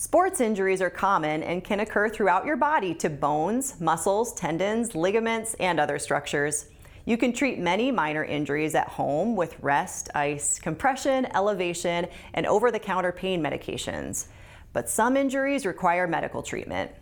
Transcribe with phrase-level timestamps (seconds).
[0.00, 5.54] Sports injuries are common and can occur throughout your body to bones, muscles, tendons, ligaments,
[5.54, 6.66] and other structures.
[7.04, 12.70] You can treat many minor injuries at home with rest, ice, compression, elevation, and over
[12.70, 14.28] the counter pain medications.
[14.72, 16.92] But some injuries require medical treatment.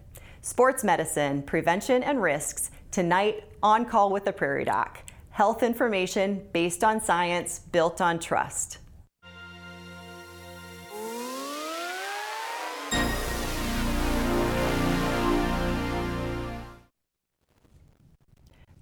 [0.41, 5.01] Sports medicine, prevention, and risks tonight on call with the Prairie Doc.
[5.33, 8.79] Health information based on science, built on trust.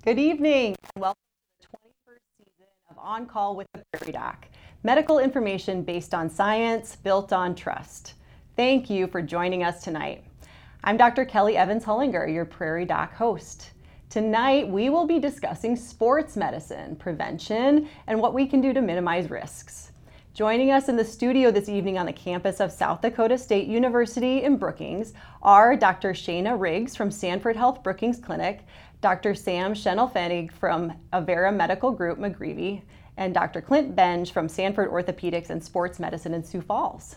[0.05, 1.17] Good evening and welcome
[1.63, 4.45] to the 21st season of On Call with the Prairie Doc.
[4.83, 8.13] Medical information based on science, built on trust.
[8.55, 10.23] Thank you for joining us tonight.
[10.83, 11.25] I'm Dr.
[11.25, 13.71] Kelly Evans Hullinger, your Prairie Doc host.
[14.11, 19.31] Tonight, we will be discussing sports medicine, prevention, and what we can do to minimize
[19.31, 19.93] risks.
[20.35, 24.43] Joining us in the studio this evening on the campus of South Dakota State University
[24.43, 26.11] in Brookings are Dr.
[26.11, 28.67] Shayna Riggs from Sanford Health Brookings Clinic,
[29.05, 29.35] Dr.
[29.35, 32.81] Sam Schimelpfenig from Avera Medical Group McGreevy,
[33.19, 33.61] and Dr.
[33.61, 37.17] Clint Benge from Sanford Orthopedics and Sports Medicine in Sioux Falls.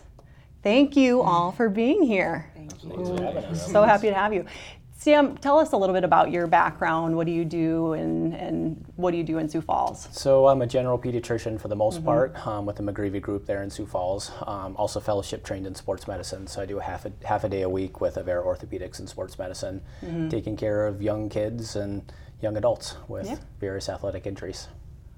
[0.62, 2.52] Thank you all for being here.
[2.54, 3.54] Thank you.
[3.54, 4.44] So happy to have you.
[5.08, 7.16] Sam, tell us a little bit about your background.
[7.16, 10.06] What do you do, and, and what do you do in Sioux Falls?
[10.12, 12.04] So I'm a general pediatrician for the most mm-hmm.
[12.04, 14.30] part um, with the McGreevy Group there in Sioux Falls.
[14.46, 17.48] Um, also fellowship trained in sports medicine, so I do a half a half a
[17.48, 20.28] day a week with Avera Orthopedics and Sports Medicine, mm-hmm.
[20.28, 22.12] taking care of young kids and
[22.42, 23.38] young adults with yeah.
[23.60, 24.68] various athletic injuries.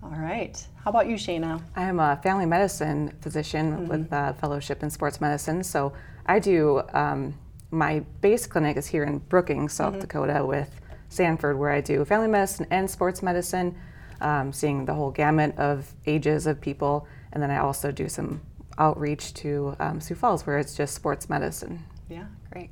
[0.04, 0.64] All right.
[0.84, 1.60] How about you, Shana?
[1.74, 3.86] I am a family medicine physician mm-hmm.
[3.88, 5.92] with a fellowship in sports medicine, so
[6.26, 6.80] I do.
[6.92, 7.34] Um,
[7.70, 10.00] my base clinic is here in Brookings, South mm-hmm.
[10.00, 13.76] Dakota, with Sanford, where I do family medicine and sports medicine,
[14.20, 17.06] um, seeing the whole gamut of ages of people.
[17.32, 18.40] And then I also do some
[18.78, 21.84] outreach to um, Sioux Falls, where it's just sports medicine.
[22.08, 22.70] Yeah, great.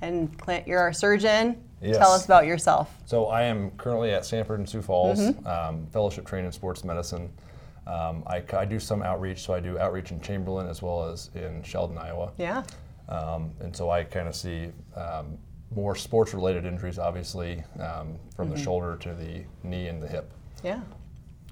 [0.00, 1.62] And Clint, you're our surgeon.
[1.80, 1.96] Yes.
[1.96, 2.94] Tell us about yourself.
[3.06, 5.46] So I am currently at Sanford and Sioux Falls, mm-hmm.
[5.46, 7.30] um, fellowship trained in sports medicine.
[7.86, 11.30] Um, I, I, do some outreach, so I do outreach in Chamberlain as well as
[11.34, 12.30] in Sheldon, Iowa.
[12.36, 12.62] Yeah.
[13.10, 15.36] Um, and so I kind of see um,
[15.74, 18.54] more sports related injuries, obviously, um, from mm-hmm.
[18.54, 20.30] the shoulder to the knee and the hip.
[20.62, 20.80] Yeah,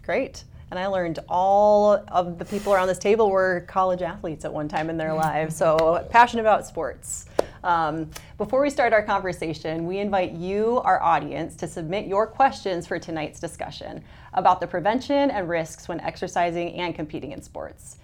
[0.05, 0.45] great.
[0.71, 4.69] And I learned all of the people around this table were college athletes at one
[4.69, 7.25] time in their lives, so passionate about sports.
[7.65, 12.87] Um, before we start our conversation, we invite you, our audience, to submit your questions
[12.87, 14.05] for tonight's discussion
[14.35, 17.97] about the prevention and risks when exercising and competing in sports.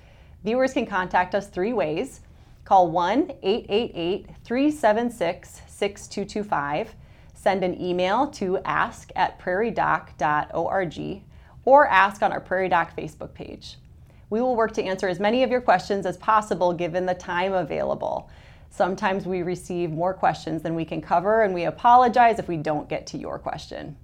[0.43, 2.21] Viewers can contact us three ways
[2.65, 6.95] Call 1 888 376 6225.
[7.35, 11.23] Send an email to ask at prairiedoc.org
[11.67, 13.77] or ask on our Prairie Doc Facebook page.
[14.31, 17.53] We will work to answer as many of your questions as possible given the time
[17.53, 18.31] available.
[18.71, 22.89] Sometimes we receive more questions than we can cover, and we apologize if we don't
[22.89, 23.97] get to your question.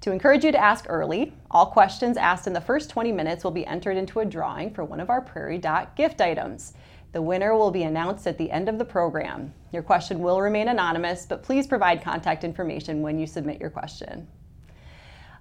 [0.00, 3.50] To encourage you to ask early, all questions asked in the first 20 minutes will
[3.50, 6.72] be entered into a drawing for one of our Prairie Doc gift items.
[7.12, 9.52] The winner will be announced at the end of the program.
[9.72, 14.28] Your question will remain anonymous, but please provide contact information when you submit your question.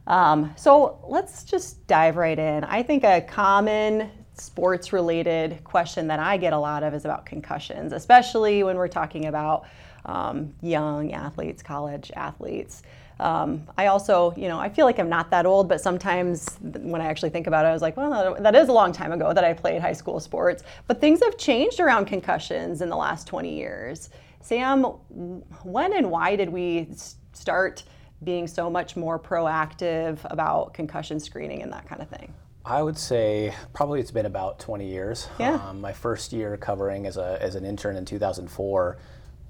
[0.08, 2.64] Um, so let's just dive right in.
[2.64, 7.26] I think a common sports related question that I get a lot of is about
[7.26, 9.68] concussions, especially when we're talking about
[10.06, 12.82] um, young athletes, college athletes.
[13.20, 17.02] Um, I also, you know, I feel like I'm not that old, but sometimes when
[17.02, 19.34] I actually think about it, I was like, well, that is a long time ago
[19.34, 20.64] that I played high school sports.
[20.88, 24.10] But things have changed around concussions in the last 20 years.
[24.42, 26.88] Sam, when and why did we
[27.34, 27.84] start
[28.24, 32.34] being so much more proactive about concussion screening and that kind of thing?
[32.66, 35.28] I would say probably it's been about 20 years.
[35.40, 35.56] Yeah.
[35.56, 38.98] Um, my first year covering as, a, as an intern in 2004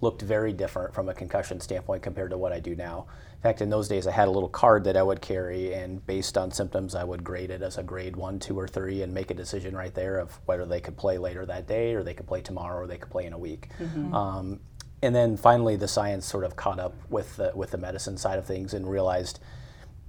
[0.01, 3.07] looked very different from a concussion standpoint compared to what I do now.
[3.39, 6.05] In fact, in those days, I had a little card that I would carry, and
[6.05, 9.13] based on symptoms, I would grade it as a grade one, two, or three, and
[9.13, 12.13] make a decision right there of whether they could play later that day, or they
[12.13, 13.69] could play tomorrow, or they could play in a week.
[13.79, 14.13] Mm-hmm.
[14.13, 14.59] Um,
[15.01, 18.39] and then finally, the science sort of caught up with the, with the medicine side
[18.39, 19.39] of things and realized,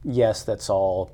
[0.03, 1.13] yes, that's all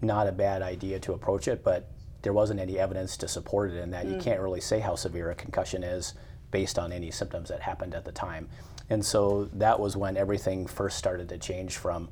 [0.00, 1.90] not a bad idea to approach it, but
[2.22, 4.06] there wasn't any evidence to support it in that.
[4.06, 4.14] Mm.
[4.14, 6.14] You can't really say how severe a concussion is
[6.50, 8.48] based on any symptoms that happened at the time.
[8.90, 12.08] And so that was when everything first started to change from,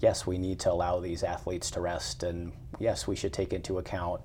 [0.00, 3.78] yes, we need to allow these athletes to rest, and yes, we should take into
[3.78, 4.20] account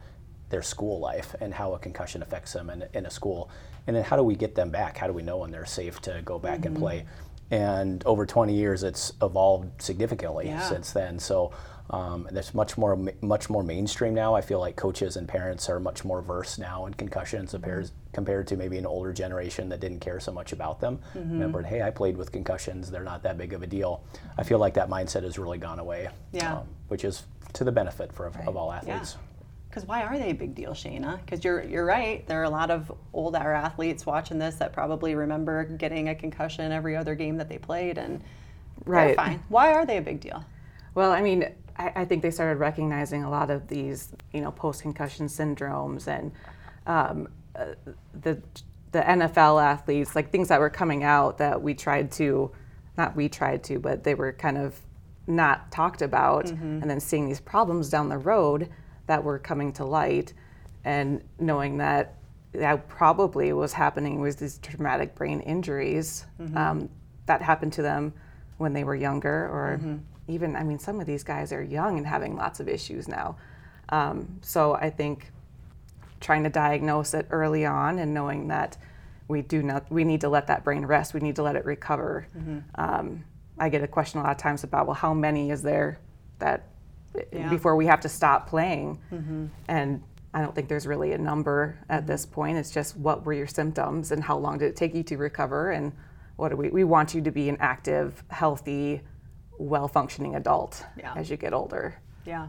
[0.50, 3.50] their school life and how a concussion affects them in, in a school.
[3.88, 4.98] And then how do we get them back?
[4.98, 6.68] How do we know when they're safe to go back mm-hmm.
[6.68, 7.06] and play?
[7.52, 10.62] And over 20 years, it's evolved significantly yeah.
[10.62, 11.19] since then.
[11.19, 11.51] So
[11.90, 14.34] um, there's much more much more mainstream now.
[14.34, 18.48] I feel like coaches and parents are much more versed now in concussions compared compared
[18.48, 21.00] to maybe an older generation that didn't care so much about them.
[21.14, 21.32] Mm-hmm.
[21.34, 24.04] Remembered, hey, I played with concussions; they're not that big of a deal.
[24.38, 26.10] I feel like that mindset has really gone away.
[26.32, 26.58] Yeah.
[26.58, 27.24] Um, which is
[27.54, 28.48] to the benefit for right.
[28.48, 29.16] of all athletes.
[29.16, 29.22] Yeah
[29.76, 31.20] because why are they a big deal, Shayna?
[31.20, 32.26] Because you're you're right.
[32.28, 36.72] There are a lot of older athletes watching this that probably remember getting a concussion
[36.72, 38.24] every other game that they played, and
[38.86, 39.18] right.
[39.18, 39.44] fine.
[39.50, 40.46] Why are they a big deal?
[40.94, 44.51] Well, I mean, I, I think they started recognizing a lot of these, you know,
[44.51, 46.31] post-concussion syndromes and
[46.88, 47.75] um, uh,
[48.22, 48.42] the
[48.92, 52.50] the NFL athletes, like things that were coming out that we tried to,
[52.98, 54.80] not we tried to, but they were kind of
[55.27, 56.81] not talked about, mm-hmm.
[56.81, 58.69] and then seeing these problems down the road
[59.07, 60.33] that were coming to light
[60.86, 62.16] and knowing that
[62.54, 66.57] that probably was happening was these traumatic brain injuries mm-hmm.
[66.57, 66.89] um,
[67.25, 68.13] that happened to them
[68.57, 69.98] when they were younger or mm-hmm.
[70.27, 73.36] Even i mean some of these guys are young and having lots of issues now
[73.89, 75.31] um, so i think
[76.19, 78.77] trying to diagnose it early on and knowing that
[79.27, 81.66] we do not we need to let that brain rest we need to let it
[81.66, 82.60] recover mm-hmm.
[82.75, 83.24] um,
[83.60, 86.00] i get a question a lot of times about well how many is there
[86.39, 86.68] that
[87.31, 87.50] yeah.
[87.50, 89.00] before we have to stop playing.
[89.12, 89.45] Mm-hmm.
[89.68, 92.07] And I don't think there's really a number at mm-hmm.
[92.07, 92.57] this point.
[92.57, 95.72] It's just what were your symptoms and how long did it take you to recover
[95.72, 95.94] and
[96.36, 99.01] what do we we want you to be an active, healthy,
[99.57, 101.13] well functioning adult yeah.
[101.16, 101.96] as you get older.
[102.25, 102.48] Yeah.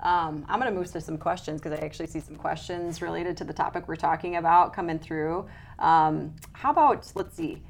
[0.00, 3.36] Um, I'm going to move to some questions because I actually see some questions related
[3.36, 5.46] to the topic we're talking about coming through.
[5.78, 7.62] Um, how about, let's see,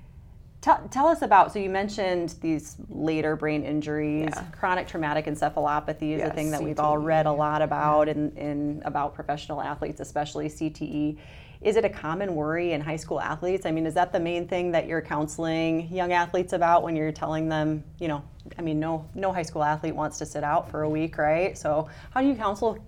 [0.63, 4.45] Tell, tell us about, so you mentioned these later brain injuries, yeah.
[4.53, 8.07] chronic traumatic encephalopathy is yes, a thing that CTE, we've all read a lot about
[8.07, 8.13] yeah.
[8.13, 11.19] in, in about professional athletes, especially CTE.
[11.63, 13.67] Is it a common worry in high school athletes?
[13.67, 17.13] I mean, is that the main thing that you're counseling young athletes about when you're
[17.13, 18.23] telling them, you know,
[18.59, 21.57] I mean, no, no high school athlete wants to sit out for a week, right?
[21.57, 22.85] So, how do you counsel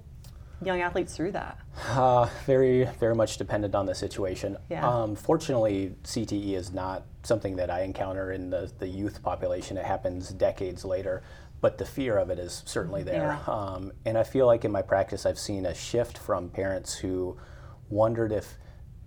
[0.61, 1.59] young athletes through that?
[1.91, 4.57] Uh, very, very much dependent on the situation.
[4.69, 4.89] Yeah.
[4.89, 9.77] Um, fortunately, CTE is not something that I encounter in the, the youth population.
[9.77, 11.23] It happens decades later,
[11.61, 13.39] but the fear of it is certainly there.
[13.47, 13.53] Yeah.
[13.53, 17.37] Um, and I feel like in my practice, I've seen a shift from parents who
[17.89, 18.57] wondered if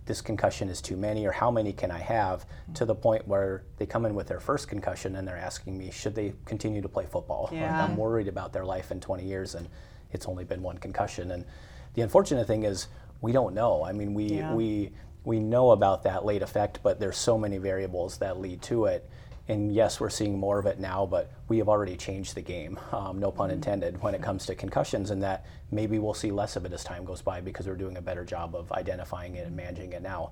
[0.07, 2.45] this concussion is too many or how many can I have
[2.75, 5.92] to the point where they come in with their first concussion and they're asking me,
[5.92, 7.50] should they continue to play football?
[7.51, 7.80] Yeah.
[7.80, 9.68] Like I'm worried about their life in 20 years and
[10.12, 11.31] it's only been one concussion.
[11.31, 11.45] And
[11.94, 12.88] the unfortunate thing is
[13.21, 13.83] we don't know.
[13.83, 14.54] I mean, we, yeah.
[14.54, 14.92] we,
[15.25, 19.09] we know about that late effect, but there's so many variables that lead to it.
[19.49, 22.77] And yes, we're seeing more of it now, but we have already changed the game,
[22.91, 23.55] um, no pun mm-hmm.
[23.55, 26.83] intended, when it comes to concussions, and that maybe we'll see less of it as
[26.83, 30.01] time goes by because we're doing a better job of identifying it and managing it
[30.01, 30.31] now.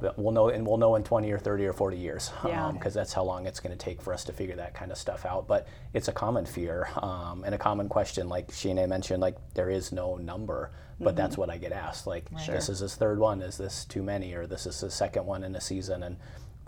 [0.00, 2.66] Be, we'll know, and we'll know in 20 or 30 or 40 years, because yeah.
[2.66, 4.98] um, that's how long it's going to take for us to figure that kind of
[4.98, 5.48] stuff out.
[5.48, 9.70] But it's a common fear um, and a common question, like Sheena mentioned, like there
[9.70, 11.16] is no number, but mm-hmm.
[11.16, 12.06] that's what I get asked.
[12.06, 13.40] Like, this is his third one.
[13.40, 16.02] Is this too many, or this is the second one in a season?
[16.02, 16.18] And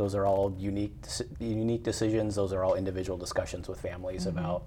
[0.00, 0.94] those are all unique,
[1.40, 2.34] unique decisions.
[2.34, 4.38] Those are all individual discussions with families mm-hmm.
[4.38, 4.62] about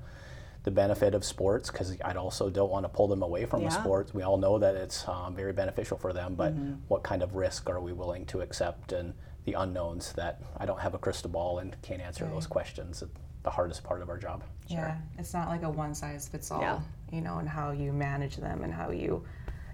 [0.61, 3.69] the benefit of sports because I also don't want to pull them away from yeah.
[3.69, 4.13] the sports.
[4.13, 6.73] We all know that it's um, very beneficial for them, but mm-hmm.
[6.87, 10.79] what kind of risk are we willing to accept and the unknowns that I don't
[10.79, 12.33] have a crystal ball and can't answer right.
[12.33, 13.03] those questions.
[13.41, 14.43] The hardest part of our job.
[14.69, 14.77] Sure.
[14.77, 16.79] Yeah, it's not like a one size fits all, yeah.
[17.11, 19.25] you know, and how you manage them and how you,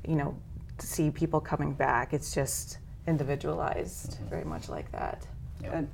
[0.08, 0.38] you know,
[0.78, 2.14] see people coming back.
[2.14, 4.30] It's just individualized, mm-hmm.
[4.30, 5.28] very much like that.
[5.62, 5.72] Yep.
[5.72, 5.88] Good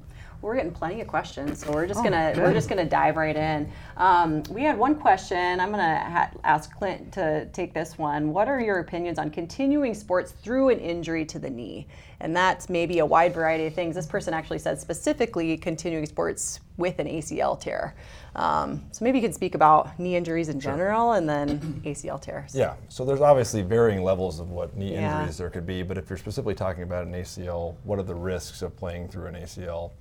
[0.45, 2.43] we're getting plenty of questions, so we're just oh, gonna good.
[2.43, 3.69] we're just gonna dive right in.
[3.97, 5.59] Um, we had one question.
[5.59, 8.31] I'm gonna ha- ask Clint to take this one.
[8.31, 11.87] What are your opinions on continuing sports through an injury to the knee?
[12.19, 13.95] And that's maybe a wide variety of things.
[13.95, 17.95] This person actually said specifically continuing sports with an ACL tear.
[18.35, 21.17] Um, so maybe you can speak about knee injuries in general sure.
[21.17, 22.53] and then ACL tears.
[22.53, 25.19] Yeah, so there's obviously varying levels of what knee yeah.
[25.19, 28.15] injuries there could be, but if you're specifically talking about an ACL, what are the
[28.15, 29.91] risks of playing through an ACL?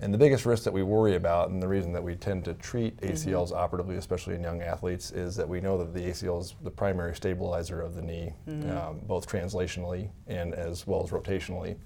[0.00, 2.54] And the biggest risk that we worry about, and the reason that we tend to
[2.54, 3.54] treat ACLs mm-hmm.
[3.54, 7.14] operatively, especially in young athletes, is that we know that the ACL is the primary
[7.14, 8.76] stabilizer of the knee, mm-hmm.
[8.76, 11.76] um, both translationally and as well as rotationally.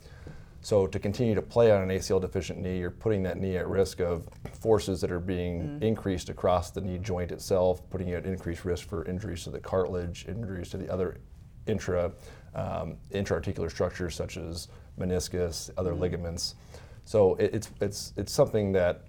[0.61, 3.69] So to continue to play on an ACL deficient knee, you're putting that knee at
[3.69, 5.83] risk of forces that are being mm-hmm.
[5.83, 9.61] increased across the knee joint itself, putting you at increased risk for injuries to the
[9.61, 11.19] cartilage, injuries to the other
[11.67, 12.11] intra
[12.55, 16.01] um, intra-articular structures such as meniscus, other mm-hmm.
[16.01, 16.55] ligaments.
[17.09, 19.01] So it, it's it's it's something that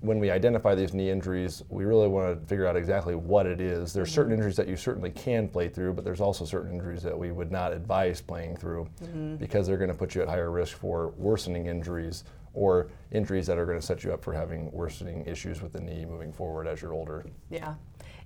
[0.00, 3.62] when we identify these knee injuries, we really want to figure out exactly what it
[3.62, 3.94] is.
[3.94, 4.40] There are certain Mm-hmm.
[4.40, 7.50] injuries that you certainly can play through, but there's also certain injuries that we would
[7.50, 9.36] not advise playing through Mm-hmm.
[9.36, 13.56] because they're going to put you at higher risk for worsening injuries or injuries that
[13.56, 16.66] are going to set you up for having worsening issues with the knee moving forward
[16.66, 17.24] as you're older.
[17.48, 17.72] Yeah.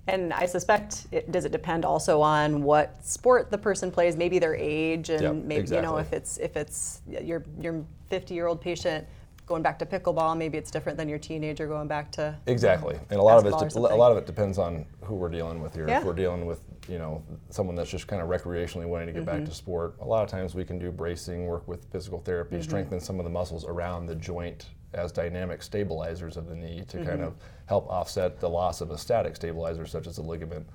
[0.07, 4.39] And I suspect it does it depend also on what sport the person plays, maybe
[4.39, 8.47] their age, and Yep, maybe you know if it's if it's your your 50 year
[8.47, 9.07] old patient
[9.51, 13.19] going back to pickleball, maybe it's different than your teenager going back to Exactly, and
[13.19, 15.75] a lot of it or a lot of it depends on who we're dealing with
[15.75, 15.85] here.
[15.89, 15.99] Yeah.
[15.99, 19.25] If we're dealing with you know someone that's just kind of recreationally wanting to get
[19.25, 19.45] back Mm-hmm.
[19.45, 22.63] to sport, a lot of times we can do bracing, work with physical therapy, Mm-hmm.
[22.63, 26.97] strengthen some of the muscles around the joint as dynamic stabilizers of the knee to
[26.97, 27.09] Mm-hmm.
[27.09, 27.33] kind of
[27.65, 30.65] help offset the loss of a static stabilizer such as a ligament.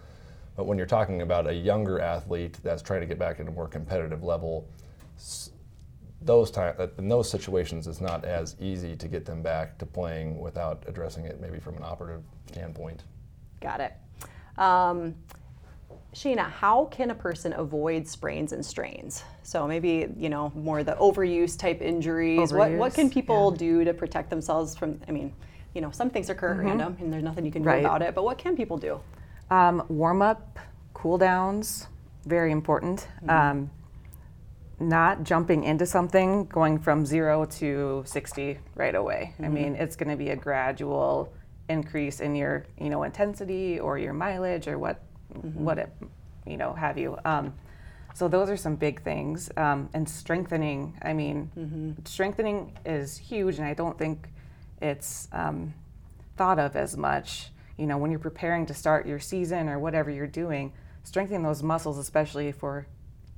[0.54, 3.50] But when you're talking about a younger athlete that's trying to get back at a
[3.50, 4.68] more competitive level,
[6.26, 10.38] those time in those situations it's not as easy to get them back to playing
[10.38, 13.04] without addressing it maybe from an operative standpoint.
[13.60, 13.92] Got it.
[14.58, 15.14] Um,
[16.14, 19.22] Sheena, how can a person avoid sprains and strains?
[19.42, 22.52] So maybe you know more the overuse type injuries.
[22.52, 24.98] What what can Overuse, people do to protect themselves from?
[25.08, 25.32] I mean,
[25.74, 27.80] you know, some things occur at random, and there's nothing you can do Right.
[27.84, 28.14] about it.
[28.14, 28.98] But what can people do?
[29.50, 30.58] Um, warm up,
[30.94, 31.86] cool downs,
[32.24, 33.06] very important.
[33.28, 33.70] Um,
[34.78, 39.34] not jumping into something, going from zero to 60 right away.
[39.42, 41.32] I mean, it's going to be a gradual
[41.68, 45.02] increase in your, you know, intensity or your mileage or what,
[45.54, 45.90] what it,
[46.46, 47.16] you know, have you.
[47.24, 47.54] Um,
[48.14, 49.50] so those are some big things.
[49.56, 51.50] Um, and strengthening, I mean,
[52.04, 54.28] strengthening is huge, and I don't think
[54.80, 55.74] it's um,
[56.36, 57.50] thought of as much.
[57.76, 61.62] You know, when you're preparing to start your season or whatever you're doing, strengthening those
[61.62, 62.86] muscles, especially for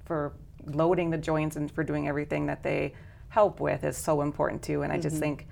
[0.04, 0.33] for
[0.67, 2.95] loading the joints and for doing everything that they
[3.29, 4.83] help with, is so important too.
[4.83, 5.47] And I just think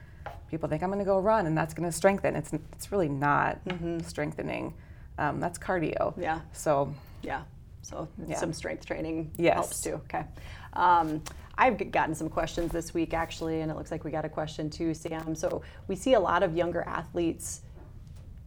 [0.51, 2.37] people think I'm going to go run and that's going to strengthen.
[2.37, 3.59] It's it's really not
[4.07, 4.75] strengthening.
[5.19, 6.15] Um, that's cardio.
[6.19, 6.41] Yeah.
[6.53, 7.43] So Yeah.
[7.83, 8.37] So Yeah.
[8.37, 9.55] some strength training Yes.
[9.55, 9.95] helps too.
[10.07, 10.25] Okay.
[10.73, 11.23] Um,
[11.59, 14.69] I've gotten some questions this week actually, and it looks like we got a question
[14.69, 15.35] too, Sam.
[15.35, 17.63] So we see a lot of younger athletes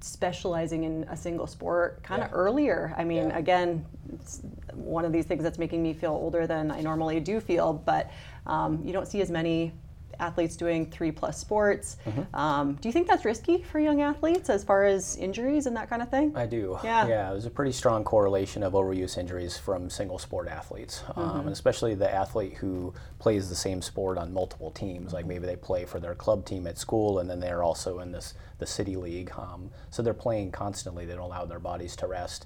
[0.02, 2.36] specializing in a single sport kind of Yeah.
[2.36, 2.94] earlier.
[2.98, 3.38] I mean, Yeah.
[3.38, 4.42] again, it's
[4.74, 8.10] one of these things that's making me feel older than I normally do feel, but
[8.46, 9.74] um, you don't see as many
[10.20, 11.98] athletes doing three plus sports.
[12.06, 12.36] Mm-hmm.
[12.36, 15.90] Um, do you think that's risky for young athletes as far as injuries and that
[15.90, 16.36] kind of thing?
[16.36, 16.78] I do.
[16.84, 17.08] Yeah.
[17.08, 21.50] Yeah, there's a pretty strong correlation of overuse injuries from single sport athletes, um, and
[21.50, 25.14] especially the athlete who plays the same sport on multiple teams.
[25.14, 28.12] Like maybe they play for their club team at school, and then they're also in
[28.12, 29.32] this the city league.
[29.38, 31.06] Um, so they're playing constantly.
[31.06, 32.46] They don't allow their bodies to rest.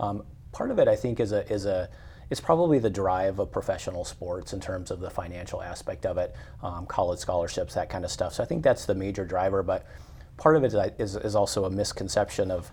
[0.00, 1.88] Um, part of it, I think, is a is a
[2.30, 6.34] it's probably the drive of professional sports in terms of the financial aspect of it,
[6.62, 8.34] um, college scholarships, that kind of stuff.
[8.34, 9.62] So I think that's the major driver.
[9.62, 9.86] But
[10.36, 12.70] part of it is, is, is also a misconception of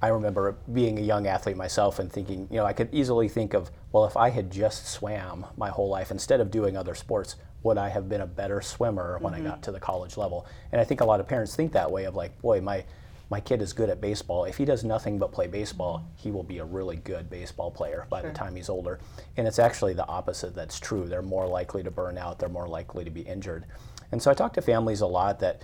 [0.00, 3.52] I remember being a young athlete myself and thinking, you know, I could easily think
[3.52, 7.34] of, well, if I had just swam my whole life instead of doing other sports,
[7.64, 10.46] would I have been a better swimmer when I got to the college level?
[10.70, 12.84] And I think a lot of parents think that way of like, boy, my
[13.30, 14.44] my kid is good at baseball.
[14.44, 18.06] If he does nothing but play baseball, he will be a really good baseball player
[18.08, 19.00] by the time he's older.
[19.36, 21.06] And it's actually the opposite that's true.
[21.06, 23.66] They're more likely to burn out, they're more likely to be injured.
[24.12, 25.62] And so I talk to families a lot that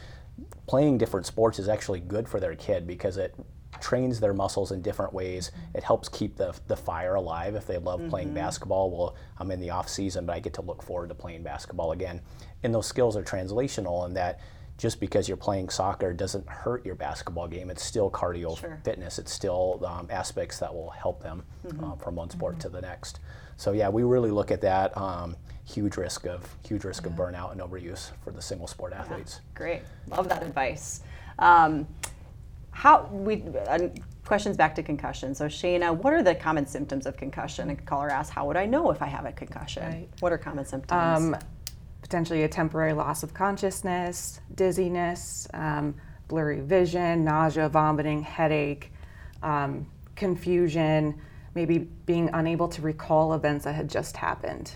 [0.66, 3.34] playing different sports is actually good for their kid because it
[3.80, 5.50] trains their muscles in different ways.
[5.74, 7.54] It helps keep the, the fire alive.
[7.54, 8.36] If they love playing mm-hmm.
[8.36, 11.42] basketball, well, I'm in the off season, but I get to look forward to playing
[11.42, 12.20] basketball again.
[12.62, 14.40] And those skills are translational in that
[14.78, 17.70] just because you're playing soccer doesn't hurt your basketball game.
[17.70, 18.80] It's still cardio Sure.
[18.84, 19.18] fitness.
[19.18, 21.44] It's still um, aspects that will help them
[21.82, 23.20] uh, from one sport to the next.
[23.56, 24.96] So yeah, we really look at that.
[24.96, 29.40] Um, huge risk of huge risk of burnout and overuse for the single sport athletes.
[29.54, 31.00] Great, love that advice.
[31.38, 31.86] Um,
[32.70, 33.88] how we uh,
[34.24, 35.34] questions back to concussion.
[35.34, 37.70] So Shayna, what are the common symptoms of concussion?
[37.70, 39.84] And caller asks, how would I know if I have a concussion?
[39.84, 40.08] Right.
[40.20, 41.36] What are common symptoms?
[42.04, 45.94] Potentially a temporary loss of consciousness, dizziness, um,
[46.28, 48.92] blurry vision, nausea, vomiting, headache,
[49.42, 51.18] um, confusion,
[51.54, 54.70] maybe being unable to recall events that had just happened.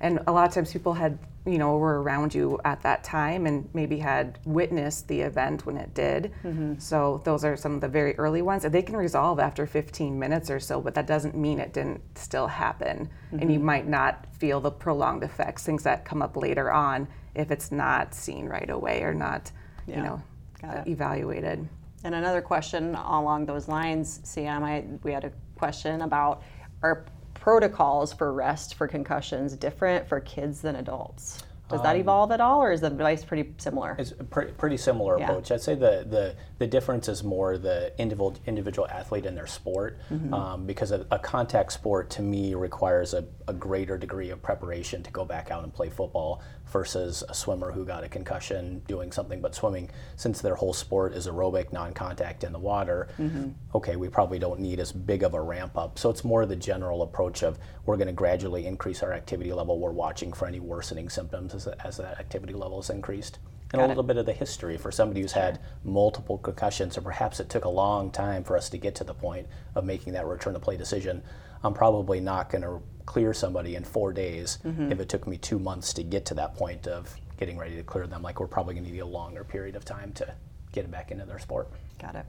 [0.00, 3.46] And a lot of times people had, you know, were around you at that time
[3.46, 6.32] and maybe had witnessed the event when it did.
[6.42, 6.78] Mm-hmm.
[6.78, 8.64] So those are some of the very early ones.
[8.64, 12.02] And they can resolve after 15 minutes or so, but that doesn't mean it didn't
[12.18, 13.08] still happen.
[13.30, 13.66] And you mm-hmm.
[13.66, 18.14] might not feel the prolonged effects, things that come up later on if it's not
[18.14, 19.52] seen right away or not,
[19.86, 19.96] Yeah.
[19.96, 20.22] you know,
[20.60, 21.68] Got evaluated.
[22.02, 26.42] and another question along those lines, Sam, I, we had a question about
[26.82, 27.06] are
[27.50, 31.44] protocols for rest for concussions different for kids than adults?
[31.68, 33.94] Does that evolve at all, or is the device pretty similar?
[33.98, 35.30] It's a pretty, pretty similar Yeah.
[35.30, 35.50] approach.
[35.52, 39.98] I'd say the, the, the difference is more the individual, individual athlete and their sport,
[40.32, 45.02] um, because a, a contact sport to me requires a, a greater degree of preparation
[45.04, 49.12] to go back out and play football versus a swimmer who got a concussion doing
[49.12, 49.90] something but swimming.
[50.16, 53.50] Since their whole sport is aerobic, non-contact in the water, mm-hmm.
[53.74, 55.98] okay, we probably don't need as big of a ramp up.
[55.98, 59.78] So it's more the general approach of we're going to gradually increase our activity level.
[59.78, 63.38] We're watching for any worsening symptoms as, as that activity level is increased.
[63.72, 67.40] And a little bit of the history for somebody who's had multiple concussions, or perhaps
[67.40, 70.24] it took a long time for us to get to the point of making that
[70.26, 71.20] return to play decision.
[71.64, 74.92] I'm probably not going to clear somebody in four days mm-hmm.
[74.92, 77.82] if it took me two months to get to that point of getting ready to
[77.82, 78.22] clear them.
[78.22, 80.34] Like we're probably going to need a longer period of time to
[80.72, 81.68] get them back into their sport.
[82.00, 82.26] Got it.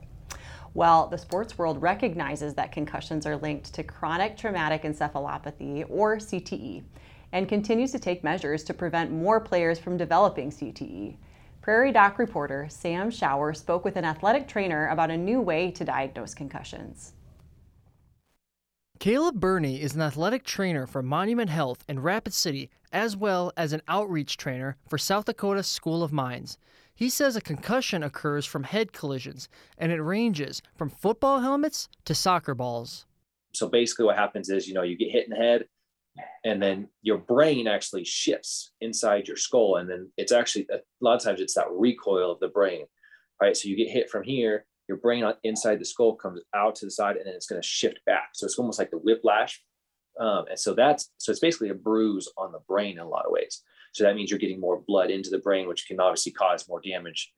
[0.74, 6.82] Well, the sports world recognizes that concussions are linked to chronic traumatic encephalopathy, or CTE,
[7.32, 11.16] and continues to take measures to prevent more players from developing CTE.
[11.62, 15.84] Prairie Doc reporter Sam Shower spoke with an athletic trainer about a new way to
[15.84, 17.12] diagnose concussions.
[18.98, 23.72] Caleb Burney is an athletic trainer for Monument Health in Rapid City, as well as
[23.72, 26.58] an outreach trainer for South Dakota School of Mines.
[26.96, 32.14] He says a concussion occurs from head collisions, and it ranges from football helmets to
[32.14, 33.06] soccer balls.
[33.52, 35.66] So basically, what happens is, you know, you get hit in the head,
[36.44, 41.14] and then your brain actually shifts inside your skull, and then it's actually a lot
[41.14, 42.86] of times it's that recoil of the brain,
[43.40, 43.56] right?
[43.56, 46.86] So you get hit from here, your brain on- inside the skull comes out to
[46.86, 48.30] the side, and then it's going to shift back.
[48.34, 49.62] So it's almost like the whiplash,
[50.18, 53.26] um, and so that's so it's basically a bruise on the brain in a lot
[53.26, 53.62] of ways.
[53.92, 56.80] So that means you're getting more blood into the brain, which can obviously cause more
[56.80, 57.32] damage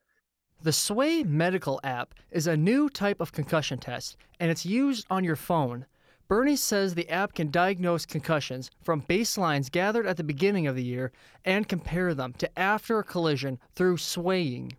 [0.62, 5.24] The Sway Medical app is a new type of concussion test, and it's used on
[5.24, 5.86] your phone.
[6.28, 10.84] Burney says the app can diagnose concussions from baselines gathered at the beginning of the
[10.84, 11.10] year
[11.44, 14.76] and compare them to after a collision through swaying.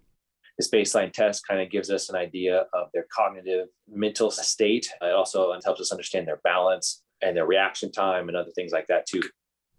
[0.61, 4.87] This baseline test kind of gives us an idea of their cognitive mental state.
[5.01, 8.85] It also helps us understand their balance and their reaction time and other things like
[8.87, 9.23] that too.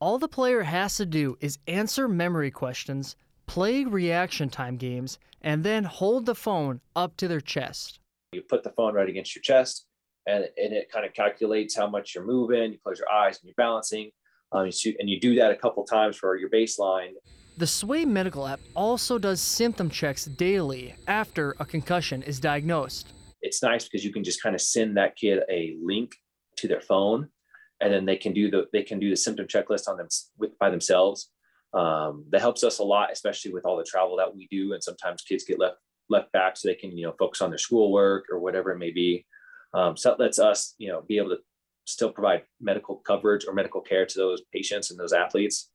[0.00, 3.14] All the player has to do is answer memory questions,
[3.46, 8.00] play reaction time games, and then hold the phone up to their chest.
[8.32, 9.86] You put the phone right against your chest
[10.26, 12.72] and, and it kind of calculates how much you're moving.
[12.72, 14.10] You close your eyes and you're balancing.
[14.50, 17.12] Um, you and you do that a couple times for your baseline.
[17.58, 23.12] The Sway Medical app also does symptom checks daily after a concussion is diagnosed.
[23.42, 26.12] It's nice because you can just kind of send that kid a link
[26.56, 27.28] to their phone
[27.82, 30.58] and then they can do the they can do the symptom checklist on them with
[30.58, 31.30] by themselves.
[31.74, 34.82] Um, that helps us a lot especially with all the travel that we do and
[34.82, 35.76] sometimes kids get left
[36.08, 38.92] left back so they can you know focus on their schoolwork or whatever it may
[38.92, 39.26] be.
[39.74, 41.38] Um, so that lets us you know be able to
[41.84, 45.71] still provide medical coverage or medical care to those patients and those athletes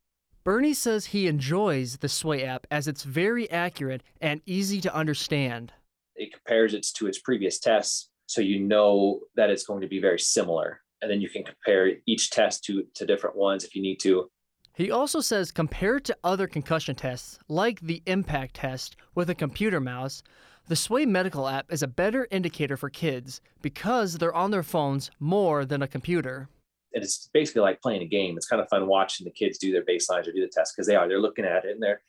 [0.48, 5.74] Burney says he enjoys the Sway app as it's very accurate and easy to understand.
[6.16, 10.00] it compares it to its previous tests so you know that it's going to be
[10.00, 13.82] very similar and then you can compare each test to to different ones if you
[13.82, 14.30] need to
[14.74, 19.82] He also says compared to other concussion tests, like the impact test with a computer
[19.82, 20.24] mouse,
[20.70, 25.12] the Sway Medical app is a better indicator for kids because they're on their phones
[25.20, 26.48] more than a computer.
[26.94, 28.38] And it's basically like playing a game.
[28.38, 30.88] It's kind of fun watching the kids do their baselines or do the test because
[30.88, 32.02] they are they're looking at it and they're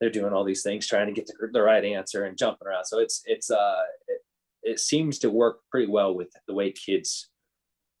[0.00, 2.84] they're doing all these things trying to get the, the right answer and jumping around.
[2.84, 4.20] So it's it's uh it,
[4.62, 7.30] it seems to work pretty well with the way kids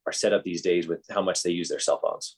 [0.06, 2.36] are set up these days with how much they use their cell phones.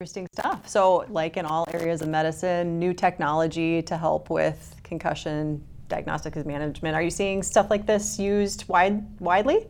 [0.00, 0.66] Interesting stuff.
[0.66, 6.46] So, like in all areas of medicine, new technology to help with concussion diagnostics and
[6.46, 6.94] management.
[6.94, 9.66] Are you seeing stuff like this used wide widely?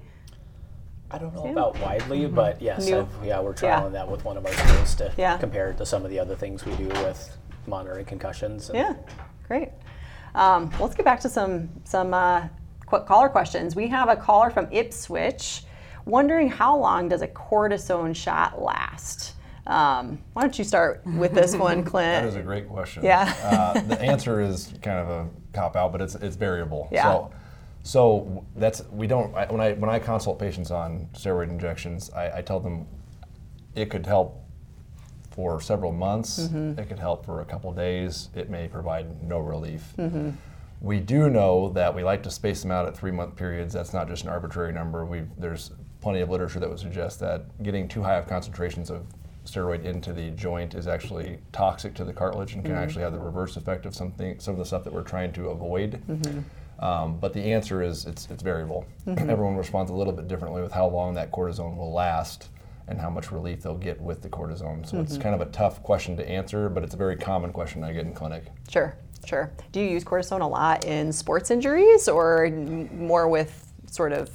[1.11, 3.89] I don't know about widely, but yes, New- I've, yeah, we're Yeah.
[3.89, 5.37] that with one of our schools to Yeah.
[5.37, 8.71] compare it to some of the other things we do with monitoring concussions.
[8.71, 8.95] and- Yeah,
[9.49, 9.71] great.
[10.37, 12.43] Um, let's get back to some some uh,
[12.87, 13.75] qu- caller questions.
[13.75, 15.65] We have a caller from Ipswich
[16.05, 19.35] wondering how long does a cortisone shot last?
[19.71, 22.25] Um, why don't you start with this one, Clint?
[22.25, 23.05] That is a great question.
[23.05, 23.33] Yeah.
[23.45, 26.89] uh, the answer is kind of a cop out, but it's it's variable.
[26.91, 27.05] Yeah.
[27.05, 27.31] So,
[27.83, 32.39] so that's we don't I, when I when I consult patients on steroid injections, I,
[32.39, 32.87] I tell them
[33.77, 34.45] it could help
[35.31, 36.41] for several months.
[36.41, 36.81] Mm-hmm.
[36.81, 38.29] It could help for a couple days.
[38.35, 39.95] It may provide no relief.
[39.97, 40.31] Mm-hmm.
[40.81, 43.73] We do know that we like to space them out at three month periods.
[43.73, 45.05] That's not just an arbitrary number.
[45.05, 49.07] We there's plenty of literature that would suggest that getting too high of concentrations of
[49.51, 52.83] steroid into the joint is actually toxic to the cartilage and can Mm-hmm.
[52.83, 55.49] actually have the reverse effect of something, some of the stuff that we're trying to
[55.49, 56.01] avoid.
[56.09, 56.85] Mm-hmm.
[56.85, 58.87] Um, but the answer is it's, it's variable.
[59.07, 62.49] Everyone responds a little bit differently with how long that cortisone will last
[62.89, 64.87] and how much relief they'll get with the cortisone.
[64.87, 65.01] So Mm-hmm.
[65.01, 67.93] it's kind of a tough question to answer, but it's a very common question I
[67.93, 68.45] get in clinic.
[68.69, 69.53] Sure, sure.
[69.73, 72.49] Do you use cortisone a lot in sports injuries or
[72.93, 74.31] more with sort of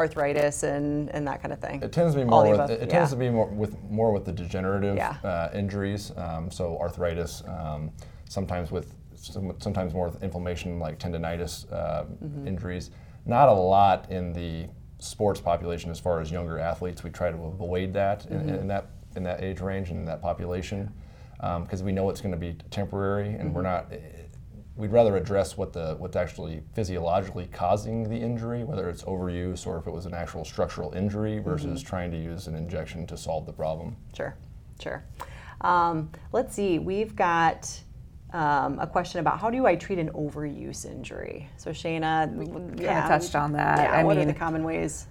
[0.00, 1.82] arthritis and, and that kind of thing?
[1.82, 2.50] It tends to be more.
[2.56, 2.86] With, it, yeah.
[2.86, 5.16] tends to be more with more with the degenerative Yeah.
[5.22, 6.12] uh, injuries.
[6.16, 7.90] Um, so arthritis, um,
[8.28, 12.48] sometimes with some, sometimes more with inflammation like tendonitis uh, Mm-hmm.
[12.48, 12.90] injuries.
[13.26, 14.66] Not a lot in the
[14.98, 17.04] sports population as far as younger athletes.
[17.04, 18.48] We try to avoid that in, Mm-hmm.
[18.62, 18.86] in that
[19.16, 20.90] in that age range and in that population
[21.62, 23.92] because we know it's going to be temporary and we're Mm-hmm.
[23.92, 24.00] not.
[24.80, 29.76] We'd rather address what the what's actually physiologically causing the injury, whether it's overuse or
[29.76, 33.44] if it was an actual structural injury, versus trying to use an injection to solve
[33.44, 33.94] the problem.
[34.16, 34.34] Sure,
[34.82, 35.04] sure.
[35.60, 37.70] Um, let's see, we've got
[38.32, 41.46] um, a question about how do I treat an overuse injury?
[41.58, 43.80] So Shana, we kinda touched on that.
[43.80, 45.06] Yeah, I what are the common ways?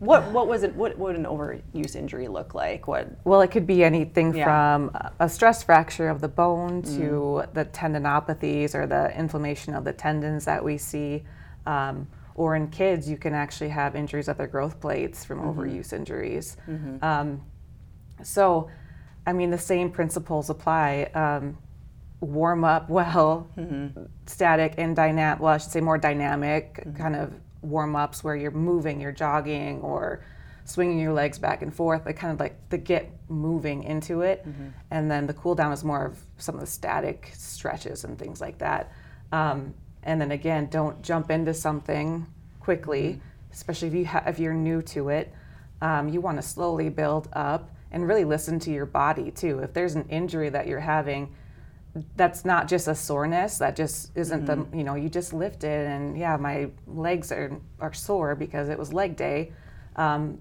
[0.00, 0.74] What what was it?
[0.74, 2.88] What would an overuse injury look like?
[2.88, 3.08] What?
[3.24, 4.44] Well, it could be anything Yeah.
[4.44, 9.92] from a stress fracture of the bone to the tendinopathies or the inflammation of the
[9.92, 11.24] tendons that we see.
[11.66, 15.92] Um, or in kids, you can actually have injuries of their growth plates from overuse
[15.92, 16.56] injuries.
[17.02, 17.42] Um,
[18.22, 18.68] so,
[19.26, 21.10] I mean, the same principles apply.
[21.14, 21.58] Um,
[22.20, 23.48] warm up well,
[24.26, 27.32] static and dynamic, well, I should say more dynamic kind of
[27.62, 30.22] warm ups where you're moving, you're jogging or
[30.64, 34.44] swinging your legs back and forth, like kind of like the get moving into it.
[34.90, 38.40] And then the cool down is more of some of the static stretches and things
[38.40, 38.92] like that.
[39.32, 42.26] Um, and then again, don't jump into something
[42.60, 43.20] quickly,
[43.52, 45.32] especially if you ha- if you're new to it.
[45.80, 49.60] Um, you want to slowly build up and really listen to your body too.
[49.60, 51.34] If there's an injury that you're having,
[52.16, 53.58] that's not just a soreness.
[53.58, 57.92] That just isn't the you know you just lifted and yeah my legs are are
[57.92, 59.52] sore because it was leg day.
[59.96, 60.40] Um,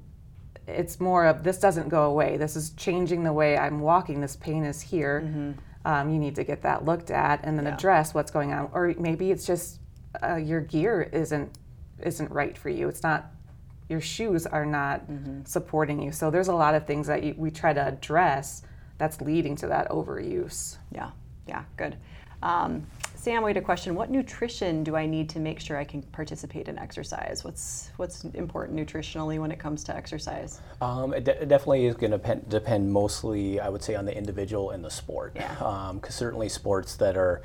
[0.68, 2.38] it's more of this doesn't go away.
[2.38, 4.20] This is changing the way I'm walking.
[4.22, 5.56] This pain is here.
[5.86, 8.70] Um, you need to get that looked at and then address what's going on.
[8.74, 9.80] Or maybe it's just
[10.22, 11.58] uh, your gear isn't
[12.04, 12.90] isn't right for you.
[12.90, 13.32] It's not
[13.90, 15.04] your shoes are not
[15.46, 16.12] supporting you.
[16.12, 18.64] So there's a lot of things that you, we try to address
[18.98, 20.78] that's leading to that overuse.
[20.92, 21.12] Yeah,
[21.48, 21.98] yeah, good.
[22.44, 23.96] Um, Sam, we had a question.
[23.96, 27.44] What nutrition do I need to make sure I can participate in exercise?
[27.44, 30.62] What's what's important nutritionally when it comes to exercise?
[30.82, 34.06] Um, it, de- it definitely is going to depend, depend mostly, I would say, on
[34.06, 35.34] the individual and the sport.
[35.36, 35.92] Yeah.
[35.96, 37.42] Because certainly sports that are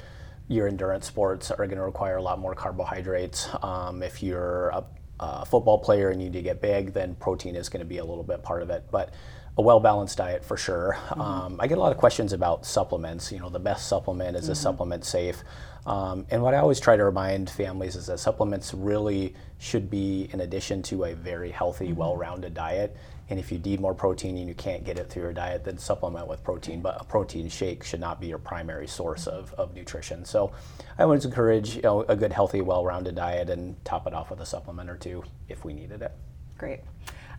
[0.48, 3.48] your endurance sports are going to require a lot more carbohydrates.
[3.62, 4.84] Um, if you're a,
[5.20, 7.98] a football player and you need to get big, then protein is going to be
[7.98, 8.84] a little bit part of it.
[8.90, 9.14] But
[9.58, 10.96] a well balanced diet for sure.
[11.10, 13.30] Um, I get a lot of questions about supplements.
[13.30, 15.42] You know, the best supplement is a supplement safe.
[15.84, 20.28] Um, and what I always try to remind families is that supplements really should be
[20.32, 22.96] in addition to a very healthy, well rounded diet.
[23.28, 25.78] And if you need more protein and you can't get it through your diet, then
[25.78, 26.80] supplement with protein.
[26.80, 30.24] But a protein shake should not be your primary source of, of nutrition.
[30.24, 30.52] So
[30.98, 34.30] I always encourage you know, a good, healthy, well rounded diet and top it off
[34.30, 36.12] with a supplement or two if we needed it.
[36.58, 36.80] Great.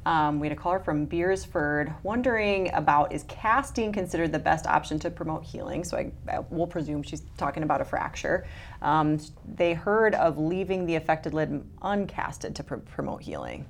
[0.05, 4.99] Um, we had a caller from Beresford wondering about is casting considered the best option
[4.99, 5.83] to promote healing?
[5.83, 8.45] So I, I will presume she's talking about a fracture.
[8.81, 9.17] Um,
[9.55, 13.65] they heard of leaving the affected limb uncasted to pr- promote healing.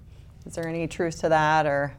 [0.46, 1.94] Is there any truth to that, or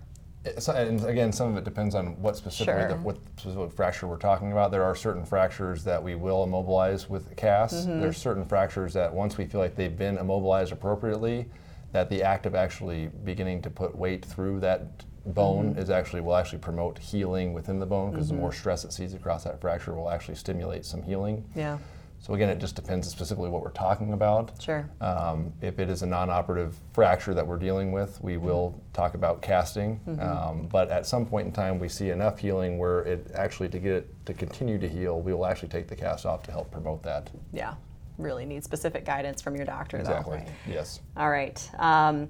[0.44, 2.88] It's, and again, some of it depends on what specifically Sure.
[2.88, 4.70] the, what specific fracture we're talking about.
[4.70, 7.88] There are certain fractures that we will immobilize with a cast.
[7.88, 8.00] Mm-hmm.
[8.00, 11.46] There's certain fractures that once we feel like they've been immobilized appropriately,
[11.94, 15.78] that the act of actually beginning to put weight through that bone Mm-hmm.
[15.78, 19.14] is actually will actually promote healing within the bone because the more stress it sees
[19.14, 21.42] across that fracture will actually stimulate some healing.
[21.54, 21.78] yeah,
[22.18, 24.50] So again, it just depends specifically what we're talking about.
[24.60, 29.14] sure, Um, if it is a non-operative fracture that we're dealing with, we will talk
[29.14, 30.00] about casting.
[30.20, 33.78] Um, but at some point in time, we see enough healing where it actually to
[33.78, 36.70] get it to continue to heal, we will actually take the cast off to help
[36.72, 37.30] promote that.
[37.52, 37.74] yeah.
[38.18, 40.38] Really need specific guidance from your doctor, Exactly.
[40.38, 40.72] though.
[40.72, 41.00] Yes.
[41.16, 41.70] All right.
[41.78, 42.28] Um,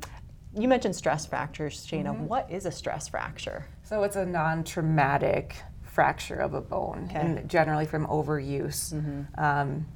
[0.57, 2.16] you mentioned stress fractures, Shayna.
[2.16, 3.66] What is a stress fracture?
[3.83, 8.92] So it's a non-traumatic fracture of a bone, and generally from overuse.
[9.38, 9.87] Um,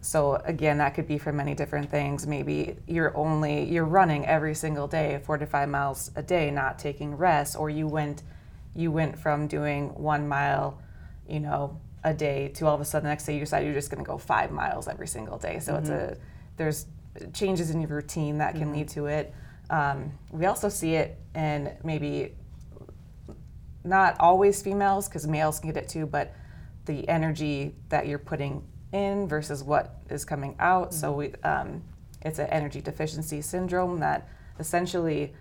[0.00, 2.26] so again, that could be from many different things.
[2.26, 6.78] Maybe you're only you're running every single day, four to five miles a day, not
[6.78, 8.22] taking rest, or you went
[8.74, 10.80] you went from doing one mile,
[11.28, 13.74] you know, a day to all of a sudden the next day you decide you're
[13.74, 15.58] just going to go five miles every single day.
[15.58, 16.16] So it's a
[16.56, 16.86] there's
[17.34, 19.34] changes in your routine that can lead to it.
[19.68, 22.32] Um, we also see it in maybe
[23.82, 26.32] not always females because males can get it too, but
[26.84, 30.94] the energy that you're putting in versus what is coming out.
[30.94, 31.82] So we, um,
[32.22, 34.28] it's an energy deficiency syndrome that
[34.60, 35.34] essentially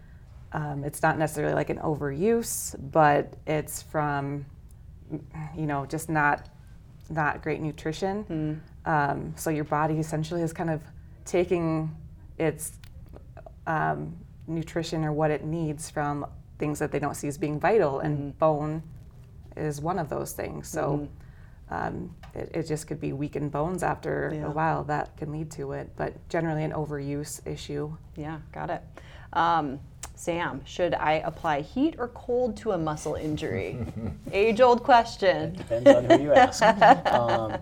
[0.51, 4.47] um, it's not necessarily like an overuse, but it's from
[5.55, 6.49] you know just not
[7.09, 8.61] not great nutrition.
[8.85, 10.81] Um, so your body essentially is kind of
[11.25, 11.95] taking
[12.37, 12.73] its
[13.67, 14.15] um,
[14.47, 16.25] nutrition or what it needs from
[16.59, 18.83] things that they don't see as being vital, and bone
[19.57, 20.67] is one of those things.
[20.67, 21.07] So
[21.69, 24.45] um, it, it just could be weakened bones after Yeah.
[24.47, 24.83] a while.
[24.83, 27.95] That can lead to it, but generally an overuse issue.
[28.15, 28.81] Yeah, got it.
[30.15, 33.77] Sam, should I apply heat or cold to a muscle injury?
[34.31, 35.55] Age old question.
[35.55, 36.61] Depends on who you ask.
[37.11, 37.57] um,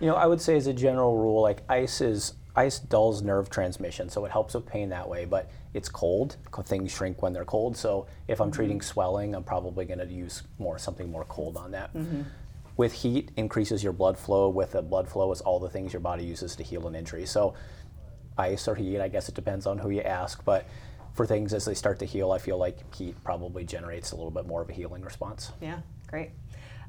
[0.00, 3.50] you know, I would say as a general rule, like ice is ice dulls nerve
[3.50, 5.24] transmission, so it helps with pain that way.
[5.24, 7.76] But it's cold; things shrink when they're cold.
[7.76, 11.70] So if I'm treating swelling, I'm probably going to use more something more cold on
[11.72, 11.90] that.
[12.76, 14.48] With heat, increases your blood flow.
[14.48, 17.26] With the blood flow, is all the things your body uses to heal an injury.
[17.26, 17.54] So
[18.38, 20.44] ice or heat, I guess it depends on who you ask.
[20.44, 20.64] But
[21.18, 24.30] for things as they start to heal, I feel like heat probably generates a little
[24.30, 25.50] bit more of a healing response.
[25.60, 26.30] Yeah, great.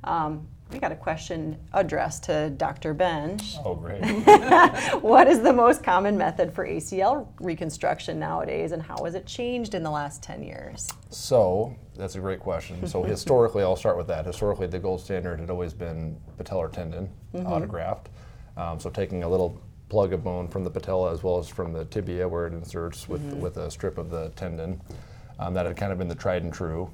[0.04, 2.94] Um, we got a question addressed to Dr.
[2.94, 3.56] Benge.
[3.66, 4.04] Oh, great.
[5.02, 9.74] What is the most common method for ACL reconstruction nowadays, and how has it changed
[9.74, 10.88] in the last 10 years?
[11.10, 12.86] So that's a great question.
[12.86, 14.28] So historically, I'll start with that.
[14.28, 18.06] Historically, the gold standard had always been patellar tendon autograft.
[18.58, 21.74] Um, so taking a little plug of bone from the patella as well as from
[21.74, 24.82] the tibia where it inserts with with a strip of the tendon.
[25.40, 26.90] Um, that had kind of been the tried and true.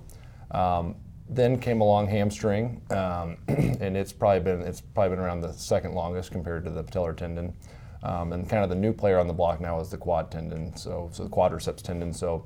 [0.51, 0.95] Um,
[1.27, 5.93] then came along hamstring, um, and it's probably been it's probably been around the second
[5.93, 7.55] longest compared to the patellar tendon.
[8.03, 10.75] Um, and kind of the new player on the block now is the quad tendon,
[10.77, 12.13] so so the quadriceps tendon.
[12.13, 12.45] So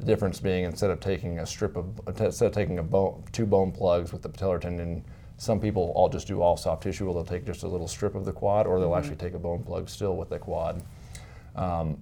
[0.00, 3.46] the difference being instead of taking a strip of instead of taking a bone, two
[3.46, 5.04] bone plugs with the patellar tendon,
[5.40, 7.08] some people all just do all soft tissue.
[7.08, 9.38] Or they'll take just a little strip of the quad, or they'll actually take a
[9.38, 10.82] bone plug still with the quad.
[11.56, 11.96] Um,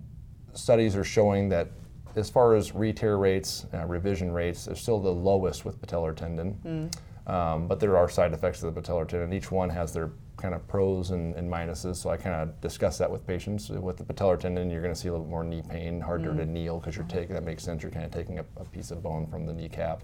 [0.54, 1.68] studies are showing that
[2.16, 6.90] as far as re-tear rates, uh, revision rates, they're still the lowest with patellar tendon.
[7.28, 9.32] Um, but there are side effects of the patellar tendon.
[9.32, 11.94] Each one has their kind of pros and, and minuses.
[11.94, 13.68] So I kind of discuss that with patients.
[13.68, 16.44] With the patellar tendon, you're going to see a little more knee pain, harder to
[16.44, 17.34] kneel because you're taking.
[17.34, 17.84] That makes sense.
[17.84, 20.02] You're kind of taking a, a piece of bone from the kneecap.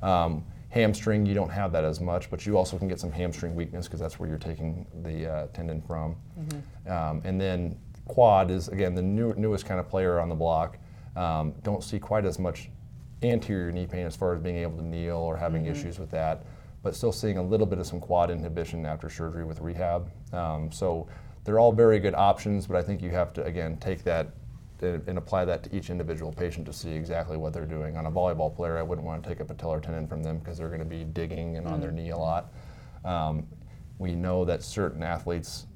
[0.00, 0.44] Um,
[0.76, 3.86] hamstring, you don't have that as much, but you also can get some hamstring weakness
[3.86, 6.16] because that's where you're taking the uh, tendon from.
[6.92, 10.78] Um, and then quad is again the new, newest kind of player on the block.
[11.16, 12.68] Um, don't see quite as much
[13.22, 16.44] anterior knee pain as far as being able to kneel or having issues with that,
[16.82, 20.10] but still seeing a little bit of some quad inhibition after surgery with rehab.
[20.34, 21.08] Um, so
[21.44, 24.28] they're all very good options, but I think you have to again take that
[24.82, 27.96] and apply that to each individual patient to see exactly what they're doing.
[27.96, 30.58] On a volleyball player, I wouldn't want to take a patellar tendon from them because
[30.58, 32.52] they're going to be digging and on their knee a lot.
[33.04, 33.46] Um,
[33.98, 35.66] we know that certain athletes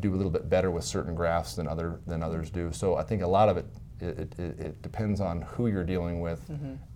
[0.00, 2.72] do a little bit better with certain grafts than other than others do.
[2.72, 3.66] So I think a lot of it
[4.00, 6.40] it, it, it it depends on who you're dealing with,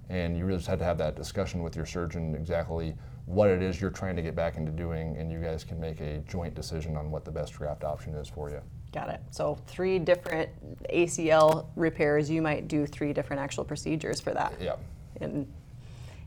[0.09, 2.95] and you really just have to have that discussion with your surgeon exactly
[3.27, 6.01] what it is you're trying to get back into doing, and you guys can make
[6.01, 8.61] a joint decision on what the best graft option is for you.
[8.93, 9.21] Got it.
[9.31, 10.49] So, three different
[10.91, 14.55] ACL repairs, you might do three different actual procedures for that.
[14.61, 14.77] Yeah.
[15.21, 15.47] And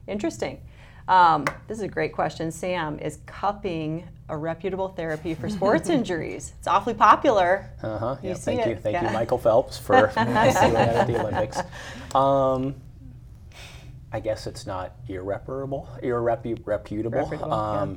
[0.07, 0.61] interesting.
[1.07, 2.51] Um, this is a great question.
[2.51, 6.53] Sam, is cupping a reputable therapy for sports injuries?
[6.59, 7.69] It's awfully popular.
[7.81, 8.15] Uh huh.
[8.21, 8.35] You Yeah.
[8.35, 8.75] Thank you.
[8.75, 9.07] Thank Yeah.
[9.07, 11.57] you, Michael Phelps, for seeing that at the Olympics.
[12.15, 12.75] Um,
[14.13, 17.19] I guess it's not irreparable, irrepu- reputable.
[17.19, 17.95] Reputable, yeah.